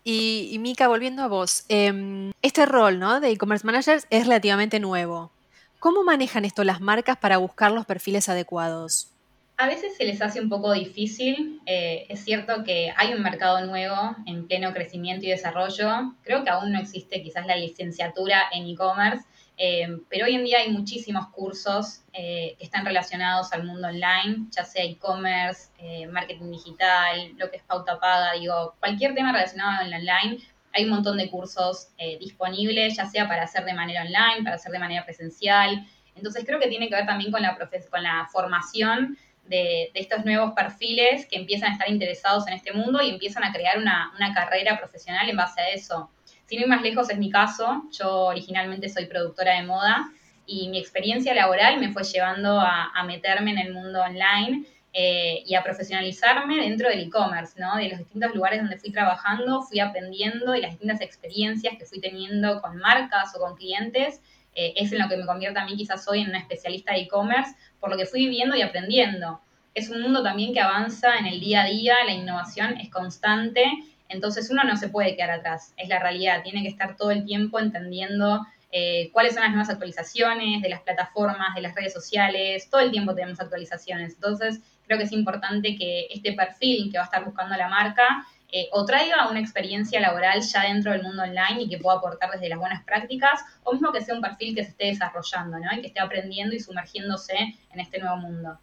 Y, 0.03 0.49
y 0.51 0.59
Mika, 0.59 0.87
volviendo 0.87 1.23
a 1.23 1.27
vos, 1.27 1.65
em, 1.69 2.31
este 2.41 2.65
rol 2.65 2.99
¿no? 2.99 3.19
de 3.19 3.31
e-commerce 3.31 3.65
manager 3.65 4.01
es 4.09 4.23
relativamente 4.23 4.79
nuevo. 4.79 5.31
¿Cómo 5.79 6.03
manejan 6.03 6.43
esto 6.43 6.65
las 6.65 6.81
marcas 6.81 7.15
para 7.17 7.37
buscar 7.37 7.71
los 7.71 7.85
perfiles 7.85 8.27
adecuados? 8.27 9.07
A 9.55 9.65
veces 9.65 9.95
se 9.95 10.03
les 10.03 10.21
hace 10.21 10.41
un 10.41 10.49
poco 10.49 10.73
difícil. 10.73 11.61
Eh, 11.65 12.05
es 12.09 12.23
cierto 12.23 12.65
que 12.65 12.93
hay 12.97 13.13
un 13.13 13.21
mercado 13.21 13.65
nuevo 13.65 14.13
en 14.25 14.45
pleno 14.45 14.73
crecimiento 14.73 15.25
y 15.25 15.29
desarrollo. 15.29 16.13
Creo 16.23 16.43
que 16.43 16.49
aún 16.49 16.73
no 16.73 16.79
existe 16.79 17.21
quizás 17.21 17.45
la 17.45 17.55
licenciatura 17.55 18.43
en 18.51 18.67
e-commerce, 18.67 19.25
eh, 19.57 19.87
pero 20.09 20.25
hoy 20.25 20.35
en 20.35 20.43
día 20.43 20.59
hay 20.59 20.71
muchísimos 20.71 21.27
cursos 21.29 22.01
eh, 22.11 22.55
que 22.57 22.65
están 22.65 22.85
relacionados 22.85 23.53
al 23.53 23.63
mundo 23.63 23.87
online, 23.87 24.47
ya 24.51 24.65
sea 24.65 24.83
e-commerce, 24.83 25.69
marketing 26.09 26.51
digital, 26.51 27.33
lo 27.37 27.49
que 27.49 27.57
es 27.57 27.63
pauta 27.63 27.99
paga, 27.99 28.33
digo, 28.33 28.75
cualquier 28.79 29.15
tema 29.15 29.31
relacionado 29.31 29.81
al 29.81 29.93
online 29.93 30.39
hay 30.73 30.83
un 30.85 30.91
montón 30.91 31.17
de 31.17 31.29
cursos 31.29 31.89
eh, 31.97 32.17
disponibles, 32.19 32.97
ya 32.97 33.05
sea 33.05 33.27
para 33.27 33.43
hacer 33.43 33.65
de 33.65 33.73
manera 33.73 34.01
online, 34.01 34.43
para 34.43 34.55
hacer 34.55 34.71
de 34.71 34.79
manera 34.79 35.03
presencial. 35.03 35.85
Entonces 36.15 36.43
creo 36.45 36.59
que 36.59 36.67
tiene 36.67 36.89
que 36.89 36.95
ver 36.95 37.05
también 37.05 37.31
con 37.31 37.41
la, 37.41 37.57
con 37.57 38.03
la 38.03 38.27
formación 38.31 39.17
de, 39.47 39.91
estos 39.93 40.25
nuevos 40.25 40.53
perfiles 40.53 41.25
que 41.25 41.37
empiezan 41.37 41.71
a 41.71 41.73
estar 41.73 41.89
interesados 41.89 42.47
en 42.47 42.53
este 42.53 42.71
mundo 42.73 43.01
y 43.01 43.09
empiezan 43.09 43.43
a 43.43 43.51
crear 43.51 43.77
una, 43.77 44.11
carrera 44.33 44.77
profesional 44.77 45.27
en 45.29 45.35
base 45.35 45.61
a 45.61 45.69
eso. 45.69 46.09
Sin 46.45 46.61
ir 46.61 46.67
más 46.67 46.81
lejos 46.81 47.09
es 47.09 47.17
mi 47.17 47.29
caso, 47.29 47.83
yo 47.91 48.25
originalmente 48.25 48.89
soy 48.89 49.05
productora 49.05 49.55
de 49.55 49.63
moda 49.63 50.09
y 50.45 50.67
mi 50.69 50.79
experiencia 50.79 51.33
laboral 51.33 51.79
me 51.79 51.91
fue 51.91 52.03
llevando 52.03 52.59
a, 52.59 52.91
a 52.93 53.03
meterme 53.03 53.51
en 53.51 53.59
el 53.59 53.73
mundo 53.73 54.01
online 54.01 54.65
eh, 54.91 55.43
y 55.45 55.53
a 55.53 55.63
profesionalizarme 55.63 56.61
dentro 56.61 56.89
del 56.89 57.01
e-commerce, 57.01 57.59
¿no? 57.59 57.75
De 57.75 57.89
los 57.89 57.99
distintos 57.99 58.33
lugares 58.33 58.59
donde 58.59 58.77
fui 58.77 58.91
trabajando, 58.91 59.61
fui 59.61 59.79
aprendiendo 59.79 60.55
y 60.55 60.61
las 60.61 60.71
distintas 60.71 61.01
experiencias 61.01 61.75
que 61.77 61.85
fui 61.85 62.01
teniendo 62.01 62.59
con 62.59 62.77
marcas 62.77 63.35
o 63.35 63.39
con 63.39 63.55
clientes, 63.55 64.19
eh, 64.55 64.73
es 64.75 64.91
en 64.91 64.99
lo 64.99 65.07
que 65.07 65.17
me 65.17 65.27
convierte 65.27 65.59
a 65.59 65.65
mí 65.65 65.77
quizás 65.77 66.07
hoy 66.07 66.21
en 66.21 66.29
una 66.29 66.39
especialista 66.39 66.93
de 66.93 67.01
e-commerce, 67.01 67.55
por 67.79 67.91
lo 67.91 67.97
que 67.97 68.07
fui 68.07 68.21
viviendo 68.21 68.55
y 68.55 68.63
aprendiendo. 68.63 69.41
Es 69.75 69.89
un 69.89 70.01
mundo 70.01 70.23
también 70.23 70.53
que 70.53 70.59
avanza 70.59 71.17
en 71.17 71.27
el 71.27 71.39
día 71.39 71.61
a 71.61 71.65
día, 71.65 71.95
la 72.05 72.13
innovación 72.13 72.77
es 72.79 72.89
constante, 72.89 73.63
entonces 74.09 74.49
uno 74.49 74.63
no 74.63 74.75
se 74.75 74.89
puede 74.89 75.15
quedar 75.15 75.31
atrás, 75.31 75.73
es 75.77 75.87
la 75.87 75.99
realidad, 75.99 76.41
tiene 76.41 76.63
que 76.63 76.69
estar 76.69 76.97
todo 76.97 77.11
el 77.11 77.25
tiempo 77.25 77.59
entendiendo 77.59 78.43
eh, 78.71 79.09
cuáles 79.13 79.33
son 79.33 79.43
las 79.43 79.51
nuevas 79.51 79.69
actualizaciones 79.69 80.61
de 80.61 80.69
las 80.69 80.81
plataformas, 80.81 81.55
de 81.55 81.61
las 81.61 81.73
redes 81.75 81.93
sociales, 81.93 82.69
todo 82.69 82.81
el 82.81 82.91
tiempo 82.91 83.15
tenemos 83.15 83.39
actualizaciones. 83.39 84.13
Entonces, 84.13 84.59
creo 84.89 84.97
que 84.97 85.05
es 85.05 85.11
importante 85.11 85.77
que 85.77 86.07
este 86.09 86.33
perfil 86.33 86.91
que 86.91 86.97
va 86.97 87.03
a 87.03 87.05
estar 87.05 87.23
buscando 87.23 87.55
la 87.55 87.67
marca 87.67 88.25
eh, 88.51 88.69
o 88.71 88.83
traiga 88.85 89.29
una 89.29 89.39
experiencia 89.39 89.99
laboral 89.99 90.41
ya 90.41 90.63
dentro 90.63 90.91
del 90.91 91.03
mundo 91.03 91.21
online 91.21 91.61
y 91.61 91.69
que 91.69 91.77
pueda 91.77 91.97
aportar 91.97 92.31
desde 92.31 92.49
las 92.49 92.57
buenas 92.57 92.83
prácticas, 92.83 93.39
o 93.63 93.71
mismo 93.71 93.91
que 93.91 94.01
sea 94.01 94.15
un 94.15 94.21
perfil 94.21 94.55
que 94.55 94.63
se 94.63 94.71
esté 94.71 94.85
desarrollando, 94.87 95.59
¿no? 95.59 95.71
Y 95.77 95.81
que 95.81 95.87
esté 95.87 95.99
aprendiendo 95.99 96.55
y 96.55 96.59
sumergiéndose 96.59 97.35
en 97.71 97.79
este 97.79 97.99
nuevo 97.99 98.17
mundo. 98.17 98.57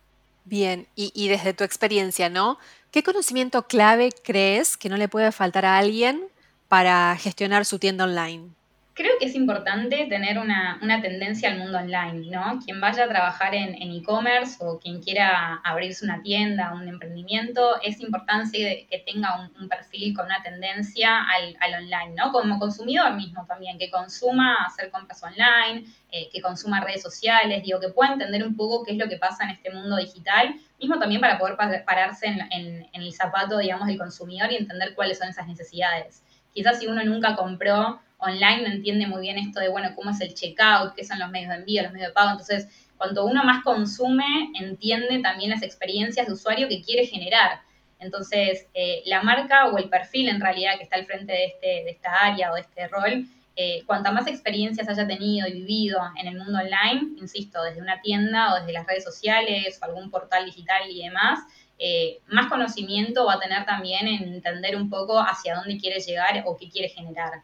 Bien, 0.45 0.89
y, 0.97 1.13
y 1.15 1.29
desde 1.29 1.55
tu 1.55 1.63
experiencia, 1.63 2.29
¿no? 2.29 2.59
¿Qué 2.91 3.05
conocimiento 3.05 3.69
clave 3.69 4.11
crees 4.25 4.77
que 4.77 4.89
no 4.89 4.97
le 4.97 5.07
puede 5.07 5.31
faltar 5.31 5.65
a 5.65 5.79
alguien 5.79 6.25
para 6.67 7.17
gestionar 7.21 7.65
su 7.65 7.79
tienda 7.79 8.03
online? 8.03 8.51
Creo 8.97 9.13
que 9.21 9.27
es 9.27 9.35
importante 9.35 10.07
tener 10.07 10.39
una, 10.39 10.81
tendencia 11.03 11.51
al 11.51 11.59
mundo 11.59 11.77
online, 11.77 12.31
¿no? 12.31 12.59
Quien 12.65 12.81
vaya 12.81 13.05
a 13.05 13.09
trabajar 13.09 13.55
en 13.55 13.93
e-commerce 13.93 14.57
o 14.61 14.79
quien 14.79 15.03
quiera 15.03 15.61
abrirse 15.65 16.03
una 16.03 16.23
tienda, 16.23 16.73
un 16.73 16.89
emprendimiento, 16.89 17.79
es 17.83 18.01
importante 18.01 18.87
que 18.91 18.99
tenga 19.01 19.51
un, 19.61 19.69
perfil 19.69 20.17
con 20.17 20.25
una 20.25 20.43
tendencia 20.43 21.27
al, 21.29 21.75
online, 21.75 22.15
¿no? 22.17 22.33
Como 22.33 22.59
consumidor 22.59 23.13
mismo 23.13 23.45
también, 23.45 23.79
que 23.79 23.91
consuma 23.91 24.65
hacer 24.65 24.91
compras 24.91 25.23
online, 25.23 25.85
eh, 26.11 26.31
que 26.33 26.41
consuma 26.41 26.81
redes 26.81 27.03
sociales, 27.03 27.65
digo, 27.65 27.79
que 27.79 27.91
pueda 27.91 28.15
entender 28.15 28.47
un 28.47 28.57
poco 28.57 28.83
qué 28.83 28.93
es 28.93 28.97
lo 28.97 29.11
que 29.11 29.19
pasa 29.19 29.45
en 29.45 29.51
este 29.51 29.71
mundo 29.75 29.99
digital, 29.99 30.55
mismo 30.81 30.99
también 30.99 31.21
para 31.21 31.37
poder 31.39 31.59
pararse 31.85 32.29
en, 32.29 32.41
en 32.51 33.03
el 33.03 33.13
zapato, 33.13 33.59
digamos, 33.59 33.89
del 33.89 33.99
consumidor 33.99 34.51
y 34.53 34.57
entender 34.57 34.95
cuáles 34.95 35.19
son 35.19 35.29
esas 35.29 35.47
necesidades. 35.47 36.23
Quizás 36.55 36.79
si 36.79 36.87
uno 36.87 37.05
nunca 37.05 37.37
compró 37.37 38.01
online 38.19 38.63
no 38.63 38.75
entiende 38.75 39.07
muy 39.07 39.21
bien 39.21 39.39
esto 39.39 39.61
de, 39.61 39.69
bueno, 39.69 39.91
cómo 39.95 40.11
es 40.11 40.21
el 40.21 40.35
checkout, 40.35 40.95
qué 40.95 41.05
son 41.05 41.19
los 41.19 41.31
medios 41.31 41.51
de 41.51 41.57
envío, 41.57 41.83
los 41.83 41.93
medios 41.93 42.09
de 42.09 42.15
pago. 42.15 42.31
Entonces, 42.31 42.69
cuanto 42.97 43.27
uno 43.27 43.45
más 43.45 43.63
consume, 43.63 44.51
entiende 44.59 45.19
también 45.21 45.51
las 45.51 45.63
experiencias 45.63 46.27
de 46.27 46.33
usuario 46.33 46.69
que 46.69 46.83
quiere 46.83 47.07
generar. 47.07 47.61
Entonces, 47.99 48.67
eh, 48.75 49.03
la 49.07 49.23
marca 49.23 49.67
o 49.67 49.79
el 49.79 49.89
perfil 49.89 50.29
en 50.29 50.41
realidad 50.41 50.77
que 50.77 50.85
está 50.85 50.97
al 50.97 51.07
frente 51.07 51.33
de, 51.33 51.45
este, 51.47 51.67
de 51.67 51.91
esta 51.91 52.11
área 52.13 52.53
o 52.53 52.55
de 52.55 52.61
este 52.61 52.89
rol, 52.89 53.27
eh, 53.59 53.85
cuanta 53.87 54.13
más 54.13 54.27
experiencias 54.27 54.87
haya 54.87 55.07
tenido 55.07 55.49
y 55.49 55.53
vivido 55.53 55.99
en 56.21 56.29
el 56.29 56.37
mundo 56.37 56.59
online, 56.59 57.19
insisto, 57.19 57.63
desde 57.63 57.81
una 57.81 58.03
tienda 58.03 58.53
o 58.53 58.59
desde 58.59 58.73
las 58.73 58.87
redes 58.87 59.05
sociales 59.05 59.79
o 59.81 59.85
algún 59.87 60.11
portal 60.11 60.45
digital 60.45 60.83
y 60.91 61.05
demás, 61.05 61.41
eh, 61.79 62.19
más 62.27 62.49
conocimiento 62.49 63.25
va 63.25 63.35
a 63.35 63.41
tener 63.41 63.65
también 63.65 64.09
en 64.09 64.35
entender 64.35 64.77
un 64.77 64.91
poco 64.91 65.19
hacia 65.19 65.55
dónde 65.55 65.79
quiere 65.79 66.01
llegar 66.01 66.43
o 66.47 66.57
qué 66.57 66.69
quiere 66.69 66.91
generar. 66.91 67.43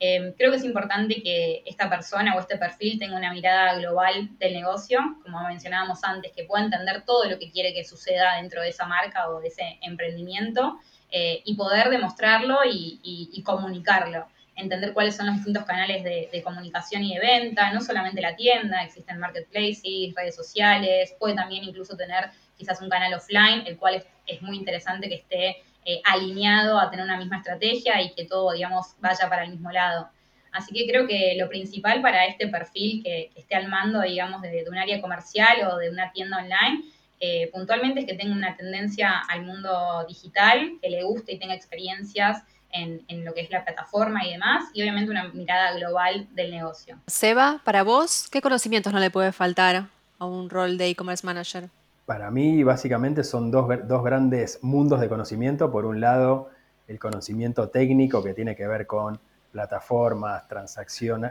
Em, 0.00 0.32
creo 0.32 0.50
que 0.50 0.56
es 0.56 0.64
importante 0.64 1.22
que 1.22 1.62
esta 1.66 1.88
persona 1.88 2.34
o 2.34 2.40
este 2.40 2.58
perfil 2.58 2.98
tenga 2.98 3.16
una 3.16 3.32
mirada 3.32 3.78
global 3.78 4.28
del 4.38 4.54
negocio, 4.54 4.98
como 5.22 5.40
mencionábamos 5.46 6.02
antes, 6.02 6.32
que 6.32 6.44
pueda 6.44 6.64
entender 6.64 7.04
todo 7.04 7.24
lo 7.24 7.38
que 7.38 7.50
quiere 7.50 7.72
que 7.72 7.84
suceda 7.84 8.36
dentro 8.36 8.62
de 8.62 8.70
esa 8.70 8.86
marca 8.86 9.28
o 9.30 9.40
de 9.40 9.48
ese 9.48 9.78
emprendimiento 9.82 10.78
eh, 11.10 11.42
y 11.44 11.54
poder 11.54 11.90
demostrarlo 11.90 12.58
y, 12.64 13.42
comunicarlo. 13.44 14.26
Entender 14.56 14.92
cuáles 14.92 15.16
son 15.16 15.26
los 15.26 15.36
distintos 15.36 15.64
canales 15.64 16.02
de, 16.02 16.42
comunicación 16.42 17.02
y 17.04 17.14
de 17.14 17.20
venta, 17.20 17.72
no 17.72 17.80
solamente 17.80 18.20
la 18.20 18.36
tienda, 18.36 18.82
existen 18.82 19.18
marketplaces, 19.18 20.14
redes 20.16 20.34
sociales, 20.34 21.14
puede 21.18 21.34
también 21.34 21.64
incluso 21.64 21.96
tener 21.96 22.30
quizás 22.56 22.80
un 22.80 22.88
canal 22.88 23.14
offline, 23.14 23.64
el 23.66 23.76
cual 23.76 24.04
es 24.26 24.42
muy 24.42 24.56
interesante 24.56 25.08
que 25.08 25.16
esté 25.16 25.62
eh, 25.84 26.00
alineado 26.04 26.78
a 26.78 26.90
tener 26.90 27.04
una 27.04 27.18
misma 27.18 27.38
estrategia 27.38 28.00
y 28.02 28.14
que 28.14 28.24
todo, 28.24 28.52
digamos, 28.52 28.94
vaya 29.00 29.28
para 29.28 29.44
el 29.44 29.50
mismo 29.50 29.70
lado. 29.70 30.08
Así 30.50 30.72
que 30.72 30.86
creo 30.86 31.06
que 31.06 31.34
lo 31.36 31.48
principal 31.48 32.00
para 32.00 32.26
este 32.26 32.46
perfil 32.46 33.02
que, 33.02 33.30
esté 33.34 33.56
al 33.56 33.68
mando, 33.68 34.00
digamos, 34.00 34.40
de, 34.40 34.64
un 34.68 34.78
área 34.78 35.00
comercial 35.00 35.68
o 35.68 35.76
de 35.78 35.90
una 35.90 36.12
tienda 36.12 36.38
online, 36.38 36.84
eh, 37.20 37.50
puntualmente 37.52 38.00
es 38.00 38.06
que 38.06 38.14
tenga 38.14 38.34
una 38.34 38.56
tendencia 38.56 39.18
al 39.28 39.42
mundo 39.42 40.04
digital, 40.08 40.78
que 40.80 40.90
le 40.90 41.02
guste 41.02 41.32
y 41.32 41.38
tenga 41.38 41.54
experiencias 41.54 42.42
en, 42.70 43.04
en, 43.08 43.24
lo 43.24 43.34
que 43.34 43.40
es 43.40 43.50
la 43.50 43.64
plataforma 43.64 44.24
y 44.24 44.32
demás, 44.32 44.64
y 44.72 44.82
obviamente 44.82 45.10
una 45.10 45.28
mirada 45.28 45.72
global 45.72 46.28
del 46.32 46.50
negocio. 46.50 46.98
Seba, 47.06 47.60
para 47.64 47.82
vos, 47.82 48.28
¿qué 48.30 48.40
conocimientos 48.40 48.92
no 48.92 49.00
le 49.00 49.10
puede 49.10 49.32
faltar 49.32 49.86
a 50.18 50.24
un 50.24 50.48
rol 50.50 50.78
de 50.78 50.88
e-commerce 50.88 51.26
manager? 51.26 51.68
Para 52.06 52.30
mí, 52.30 52.62
básicamente, 52.62 53.24
son 53.24 53.50
dos, 53.50 53.66
grandes 54.04 54.58
mundos 54.62 55.00
de 55.00 55.08
conocimiento. 55.08 55.70
Por 55.70 55.86
un 55.86 56.00
lado, 56.00 56.50
el 56.86 56.98
conocimiento 56.98 57.70
técnico 57.70 58.22
que 58.22 58.34
tiene 58.34 58.54
que 58.54 58.66
ver 58.66 58.86
con 58.86 59.18
plataformas, 59.50 60.44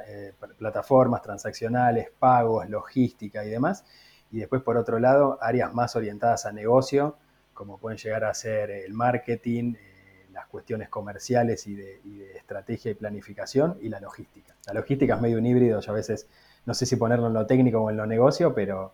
eh, 0.07 0.33
plataformas 0.57 1.21
transaccionales, 1.21 2.09
pagos, 2.17 2.67
logística 2.69 3.45
y 3.45 3.49
demás. 3.49 3.85
Y 4.31 4.39
después, 4.39 4.63
por 4.63 4.77
otro 4.77 4.97
lado, 4.97 5.37
áreas 5.41 5.73
más 5.75 5.95
orientadas 5.95 6.47
a 6.47 6.51
negocio, 6.51 7.17
como 7.53 7.77
pueden 7.77 7.99
llegar 7.99 8.23
a 8.23 8.33
ser 8.33 8.71
el 8.71 8.93
marketing, 8.93 9.75
eh, 9.75 10.25
las 10.31 10.47
cuestiones 10.47 10.89
comerciales 10.89 11.67
y 11.67 11.75
de, 11.75 12.01
estrategia 12.35 12.91
y 12.91 12.95
planificación 12.95 13.77
y 13.81 13.89
la 13.89 13.99
logística. 13.99 14.55
La 14.65 14.73
logística 14.73 15.15
es 15.15 15.21
medio 15.21 15.37
un 15.37 15.45
híbrido, 15.45 15.79
a 15.85 15.91
veces 15.91 16.27
no 16.65 16.73
sé 16.73 16.85
si 16.85 16.95
ponerlo 16.95 17.27
en 17.27 17.33
lo 17.33 17.45
técnico 17.45 17.79
o 17.81 17.89
en 17.89 17.97
lo 17.97 18.05
negocio, 18.05 18.53
pero, 18.53 18.93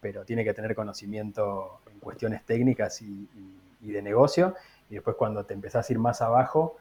pero 0.00 0.24
tiene 0.24 0.44
que 0.44 0.54
tener 0.54 0.74
conocimiento 0.74 1.80
en 1.90 1.98
cuestiones 1.98 2.44
técnicas 2.44 3.02
y, 3.02 3.28
de 3.80 4.02
negocio. 4.02 4.54
Y 4.90 4.94
después 4.94 5.16
cuando 5.16 5.44
te 5.44 5.54
empezás 5.54 5.88
a 5.88 5.92
ir 5.92 5.98
más 5.98 6.20
abajo, 6.20 6.76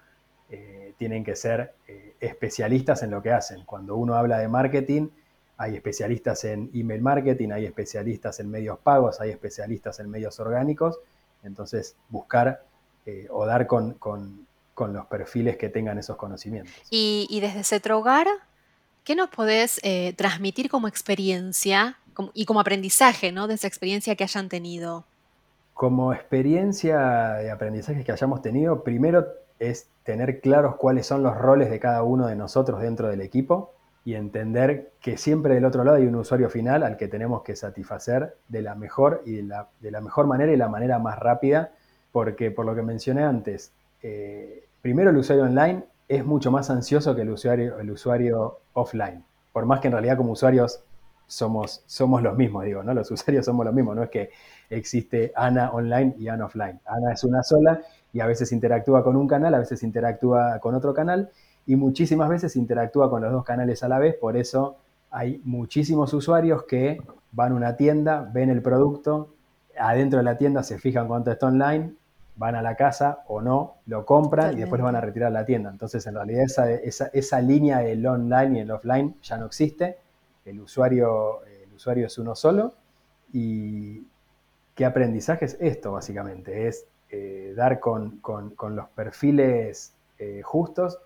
eh, 0.49 0.93
tienen 0.97 1.23
que 1.23 1.35
ser 1.35 1.73
eh, 1.87 2.15
especialistas 2.19 3.03
en 3.03 3.11
lo 3.11 3.21
que 3.21 3.31
hacen. 3.31 3.63
Cuando 3.65 3.95
uno 3.95 4.15
habla 4.15 4.39
de 4.39 4.47
marketing, 4.47 5.09
hay 5.57 5.75
especialistas 5.75 6.43
en 6.43 6.69
email 6.73 7.01
marketing, 7.01 7.49
hay 7.51 7.65
especialistas 7.65 8.39
en 8.39 8.49
medios 8.49 8.77
pagos, 8.79 9.19
hay 9.19 9.31
especialistas 9.31 9.99
en 9.99 10.09
medios 10.09 10.39
orgánicos. 10.39 10.99
Entonces, 11.43 11.95
buscar 12.09 12.63
eh, 13.05 13.27
o 13.29 13.45
dar 13.45 13.67
con, 13.67 13.97
los 14.77 15.05
perfiles 15.07 15.57
que 15.57 15.69
tengan 15.69 15.97
esos 15.97 16.17
conocimientos. 16.17 16.73
Y, 16.91 17.39
desde 17.41 17.63
Cetrogar, 17.63 18.27
¿qué 19.03 19.15
nos 19.15 19.29
podés 19.29 19.81
transmitir 20.15 20.69
como 20.69 20.87
experiencia 20.87 21.97
y 22.33 22.45
como 22.45 22.59
aprendizaje 22.59 23.31
¿no? 23.31 23.47
de 23.47 23.55
esa 23.55 23.67
experiencia 23.67 24.15
que 24.15 24.23
hayan 24.23 24.49
tenido? 24.49 25.05
Como 25.73 26.13
experiencia 26.13 27.33
de 27.35 27.51
aprendizaje 27.51 28.03
que 28.03 28.11
hayamos 28.11 28.41
tenido, 28.41 28.83
primero 28.83 29.27
es 29.59 29.89
tener 30.03 30.39
claros 30.41 30.75
cuáles 30.75 31.05
son 31.05 31.23
los 31.23 31.35
roles 31.35 31.69
de 31.69 31.79
cada 31.79 32.03
uno 32.03 32.27
de 32.27 32.35
nosotros 32.35 32.81
dentro 32.81 33.07
del 33.09 33.21
equipo 33.21 33.73
y 34.05 34.15
entender 34.15 34.93
que 35.01 35.17
siempre 35.17 35.55
del 35.55 35.65
otro 35.65 35.83
lado 35.83 35.97
hay 35.97 36.05
un 36.05 36.15
usuario 36.15 36.49
final 36.49 36.83
al 36.83 36.95
que 36.95 37.07
tenemos 37.07 37.43
que 37.43 37.55
satisfacer 37.55 38.37
de 38.47 38.61
la 38.61 38.73
mejor 38.73 39.21
y 39.25 39.33
de 39.33 39.91
la, 39.91 40.01
mejor 40.01 40.27
manera 40.27 40.51
y 40.53 40.55
la 40.55 40.69
manera 40.69 40.97
más 40.97 41.19
rápida, 41.19 41.71
porque 42.13 42.49
por 42.49 42.65
lo 42.65 42.73
que 42.73 42.83
mencioné 42.83 43.23
antes, 43.23 43.73
eh, 44.01 44.65
primero 44.81 45.09
el 45.09 45.17
usuario 45.17 45.43
online 45.43 45.83
es 46.07 46.25
mucho 46.25 46.51
más 46.51 46.69
ansioso 46.69 47.15
que 47.15 47.23
el 47.23 47.29
usuario, 47.31 47.79
el 47.79 47.91
usuario 47.91 48.59
offline, 48.71 49.25
por 49.51 49.65
más 49.65 49.81
que 49.81 49.87
en 49.87 49.93
realidad 49.93 50.15
como 50.15 50.31
usuarios 50.31 50.79
somos, 51.27 51.83
somos 51.85 52.23
los 52.23 52.35
mismos, 52.37 52.63
digo, 52.63 52.83
¿no? 52.83 52.93
Los 52.93 53.11
usuarios 53.11 53.45
somos 53.45 53.65
los 53.65 53.73
mismos, 53.75 53.95
no 53.95 54.03
es 54.03 54.09
que 54.09 54.29
existe 54.69 55.31
Ana 55.35 55.71
online 55.71 56.15
y 56.17 56.27
Ana 56.27 56.45
offline. 56.45 56.79
Ana 56.85 57.13
es 57.13 57.23
una 57.23 57.43
sola 57.43 57.81
y 58.13 58.19
a 58.19 58.25
veces 58.25 58.51
interactúa 58.51 59.03
con 59.03 59.15
un 59.15 59.27
canal, 59.27 59.53
a 59.53 59.59
veces 59.59 59.83
interactúa 59.83 60.59
con 60.59 60.75
otro 60.75 60.93
canal 60.93 61.29
y 61.65 61.75
muchísimas 61.75 62.29
veces 62.29 62.55
interactúa 62.55 63.09
con 63.09 63.21
los 63.21 63.31
dos 63.31 63.43
canales 63.43 63.83
a 63.83 63.89
la 63.89 63.99
vez, 63.99 64.15
por 64.15 64.37
eso 64.37 64.77
hay 65.11 65.41
muchísimos 65.43 66.13
usuarios 66.13 66.63
que 66.63 67.01
van 67.31 67.51
a 67.51 67.55
una 67.55 67.75
tienda, 67.75 68.29
ven 68.33 68.49
el 68.49 68.61
producto, 68.61 69.33
adentro 69.77 70.19
de 70.19 70.23
la 70.23 70.37
tienda 70.37 70.63
se 70.63 70.79
fijan 70.79 71.07
cuánto 71.07 71.31
está 71.31 71.47
online, 71.47 71.93
van 72.37 72.55
a 72.55 72.61
la 72.61 72.75
casa 72.75 73.23
o 73.27 73.41
no, 73.41 73.77
lo 73.87 74.05
compran 74.05 74.53
y 74.53 74.61
después 74.61 74.79
lo 74.79 74.85
van 74.85 74.95
a 74.95 75.01
retirar 75.01 75.27
a 75.27 75.31
la 75.31 75.45
tienda. 75.45 75.69
Entonces, 75.69 76.05
en 76.05 76.15
realidad, 76.15 76.43
esa, 76.43 76.71
esa, 76.71 77.07
esa 77.07 77.41
línea 77.41 77.79
del 77.79 78.05
online 78.05 78.59
y 78.59 78.61
el 78.61 78.71
offline 78.71 79.15
ya 79.23 79.37
no 79.37 79.47
existe. 79.47 79.97
El 80.47 80.61
usuario, 80.61 81.43
el 81.45 81.73
usuario 81.73 82.07
es 82.07 82.17
uno 82.17 82.35
solo. 82.35 82.73
¿Y 83.33 84.07
qué 84.75 84.85
aprendizaje 84.85 85.45
es 85.45 85.57
esto, 85.59 85.91
básicamente? 85.91 86.67
Es 86.67 86.85
eh, 87.09 87.53
dar 87.55 87.79
con, 87.79 88.21
los 88.69 88.89
perfiles 88.89 89.93
eh, 90.19 90.41
justos 90.43 90.99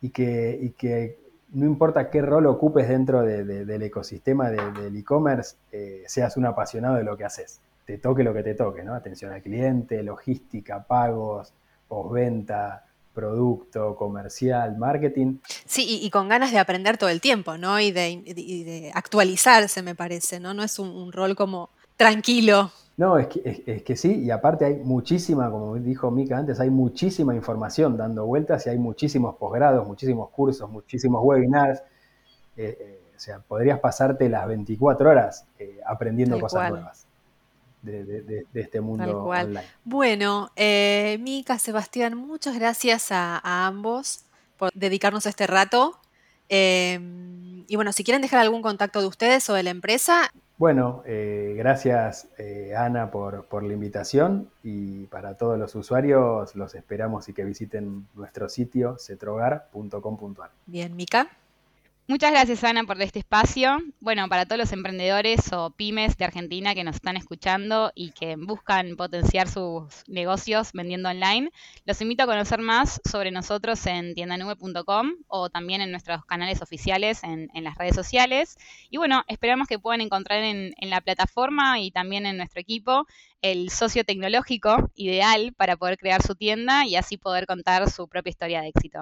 y 0.00 0.10
que, 0.10 0.72
que, 0.78 1.18
no 1.52 1.66
importa 1.66 2.10
qué 2.10 2.22
rol 2.22 2.46
ocupes 2.46 2.88
dentro 2.88 3.22
del 3.22 3.82
ecosistema 3.82 4.50
del 4.50 4.96
e-commerce, 4.96 5.56
eh, 5.72 6.04
seas 6.06 6.36
un 6.36 6.46
apasionado 6.46 6.96
de 6.96 7.04
lo 7.04 7.16
que 7.16 7.24
haces. 7.24 7.60
Te 7.84 7.98
toque 7.98 8.24
lo 8.24 8.34
que 8.34 8.42
te 8.42 8.54
toque, 8.54 8.82
¿no? 8.82 8.94
Atención 8.94 9.32
al 9.32 9.42
cliente, 9.42 10.02
logística, 10.02 10.82
pagos, 10.82 11.52
postventa, 11.86 12.85
producto, 13.16 13.96
comercial, 13.96 14.76
marketing. 14.76 15.38
Sí, 15.64 16.00
y, 16.02 16.10
con 16.10 16.28
ganas 16.28 16.52
de 16.52 16.58
aprender 16.58 16.98
todo 16.98 17.10
el 17.10 17.20
tiempo, 17.20 17.58
¿no? 17.58 17.80
Y 17.80 17.90
de, 17.90 18.92
actualizarse, 18.94 19.82
me 19.82 19.96
parece, 19.96 20.38
¿no? 20.38 20.54
No 20.54 20.62
es 20.62 20.78
un 20.78 21.10
rol 21.10 21.34
como 21.34 21.70
tranquilo. 21.96 22.70
No, 22.96 23.18
es 23.18 23.26
que, 23.26 23.62
es, 23.66 23.82
que 23.82 23.94
sí, 23.94 24.22
y 24.22 24.30
aparte 24.30 24.64
hay 24.64 24.76
muchísima, 24.76 25.50
como 25.50 25.74
dijo 25.74 26.10
Mika 26.10 26.38
antes, 26.38 26.60
hay 26.60 26.70
muchísima 26.70 27.34
información 27.34 27.96
dando 27.96 28.24
vueltas 28.24 28.66
y 28.66 28.70
hay 28.70 28.78
muchísimos 28.78 29.36
posgrados, 29.36 29.86
muchísimos 29.86 30.30
cursos, 30.30 30.70
muchísimos 30.70 31.22
webinars. 31.22 31.80
Eh, 32.56 32.78
eh, 32.80 33.02
o 33.14 33.18
sea, 33.18 33.40
podrías 33.40 33.80
pasarte 33.80 34.30
las 34.30 34.46
24 34.46 35.10
horas 35.10 35.46
eh, 35.58 35.78
aprendiendo 35.86 36.40
cosas 36.40 36.70
nuevas 36.70 37.05
de, 37.82 38.46
este 38.54 38.80
mundo 38.80 39.24
online. 39.24 39.62
Bueno, 39.84 40.50
eh, 40.56 41.18
Mika, 41.20 41.58
Sebastián, 41.58 42.16
muchas 42.16 42.58
gracias 42.58 43.12
a, 43.12 43.66
ambos 43.66 44.24
por 44.56 44.70
dedicarnos 44.74 45.26
a 45.26 45.30
este 45.30 45.46
rato. 45.46 46.00
y 46.48 47.76
bueno, 47.76 47.92
si 47.92 48.04
quieren 48.04 48.22
dejar 48.22 48.40
algún 48.40 48.62
contacto 48.62 49.00
de 49.00 49.06
ustedes 49.06 49.48
o 49.50 49.54
de 49.54 49.62
la 49.62 49.70
empresa, 49.70 50.30
bueno, 50.58 51.02
eh, 51.04 51.54
gracias 51.56 52.28
eh, 52.38 52.74
Ana 52.74 53.10
por, 53.10 53.44
por, 53.44 53.62
la 53.62 53.74
invitación 53.74 54.48
y 54.62 55.04
para 55.06 55.34
todos 55.34 55.58
los 55.58 55.74
usuarios 55.74 56.56
los 56.56 56.74
esperamos 56.74 57.28
y 57.28 57.34
que 57.34 57.44
visiten 57.44 58.06
nuestro 58.14 58.48
sitio 58.48 58.96
cetrogar.com.ar. 58.98 60.50
Bien, 60.64 60.96
Mica. 60.96 61.28
Muchas 62.08 62.30
gracias, 62.30 62.62
Ana, 62.62 62.84
por 62.84 63.02
este 63.02 63.18
espacio. 63.18 63.78
Bueno, 63.98 64.28
para 64.28 64.46
todos 64.46 64.60
los 64.60 64.72
emprendedores 64.72 65.52
o 65.52 65.70
pymes 65.70 66.16
de 66.16 66.24
Argentina 66.24 66.72
que 66.72 66.84
nos 66.84 66.94
están 66.94 67.16
escuchando 67.16 67.90
y 67.96 68.12
que 68.12 68.36
buscan 68.36 68.94
potenciar 68.94 69.48
sus 69.48 70.04
negocios 70.06 70.70
vendiendo 70.72 71.08
online, 71.08 71.50
los 71.84 72.00
invito 72.00 72.22
a 72.22 72.26
conocer 72.26 72.60
más 72.60 73.00
sobre 73.04 73.32
nosotros 73.32 73.84
en 73.88 74.14
tiendanube.com 74.14 75.14
o 75.26 75.50
también 75.50 75.80
en 75.80 75.90
nuestros 75.90 76.24
canales 76.26 76.62
oficiales 76.62 77.24
en, 77.24 77.48
las 77.64 77.76
redes 77.76 77.96
sociales. 77.96 78.56
Y 78.88 78.98
bueno, 78.98 79.24
esperamos 79.26 79.66
que 79.66 79.80
puedan 79.80 80.00
encontrar 80.00 80.44
en, 80.44 80.74
en 80.76 80.90
la 80.90 81.00
plataforma 81.00 81.80
y 81.80 81.90
también 81.90 82.24
en 82.24 82.36
nuestro 82.36 82.60
equipo 82.60 83.06
el 83.42 83.68
socio 83.70 84.04
tecnológico 84.04 84.92
ideal 84.94 85.54
para 85.56 85.76
poder 85.76 85.98
crear 85.98 86.22
su 86.22 86.36
tienda 86.36 86.86
y 86.86 86.94
así 86.94 87.16
poder 87.16 87.46
contar 87.46 87.90
su 87.90 88.06
propia 88.06 88.30
historia 88.30 88.60
de 88.60 88.68
éxito. 88.68 89.00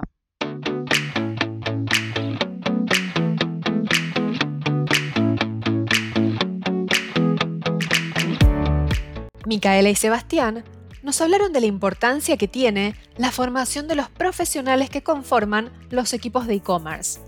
Micaela 9.45 9.89
y 9.89 9.95
Sebastián 9.95 10.63
nos 11.03 11.21
hablaron 11.21 11.53
de 11.53 11.61
la 11.61 11.67
importancia 11.67 12.35
que 12.35 12.47
tiene 12.47 12.95
la 13.15 13.31
formación 13.31 13.87
de 13.87 13.93
los 13.95 14.09
profesionales 14.09 14.89
que 14.89 15.03
conforman 15.03 15.71
los 15.91 16.13
equipos 16.13 16.47
de 16.47 16.55
e-commerce. 16.55 17.19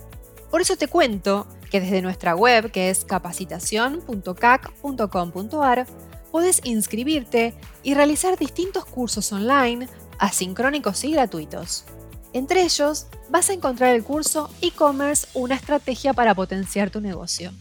Por 0.49 0.61
eso 0.61 0.77
te 0.77 0.87
cuento 0.87 1.45
que 1.69 1.79
desde 1.79 2.01
nuestra 2.01 2.35
web, 2.35 2.71
que 2.71 2.89
es 2.89 3.05
capacitación.cac.com.ar, 3.05 5.85
puedes 6.31 6.61
inscribirte 6.63 7.53
y 7.83 7.93
realizar 7.93 8.35
distintos 8.37 8.85
cursos 8.85 9.31
online, 9.31 9.87
asincrónicos 10.17 11.03
y 11.03 11.11
gratuitos. 11.11 11.85
Entre 12.33 12.63
ellos, 12.63 13.05
vas 13.29 13.49
a 13.49 13.53
encontrar 13.53 13.95
el 13.95 14.03
curso 14.03 14.49
e-commerce, 14.61 15.27
una 15.33 15.55
estrategia 15.55 16.13
para 16.13 16.33
potenciar 16.33 16.89
tu 16.89 16.99
negocio. 16.99 17.51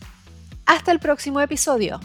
Hasta 0.65 0.93
el 0.93 0.99
próximo 0.99 1.41
episodio. 1.41 2.01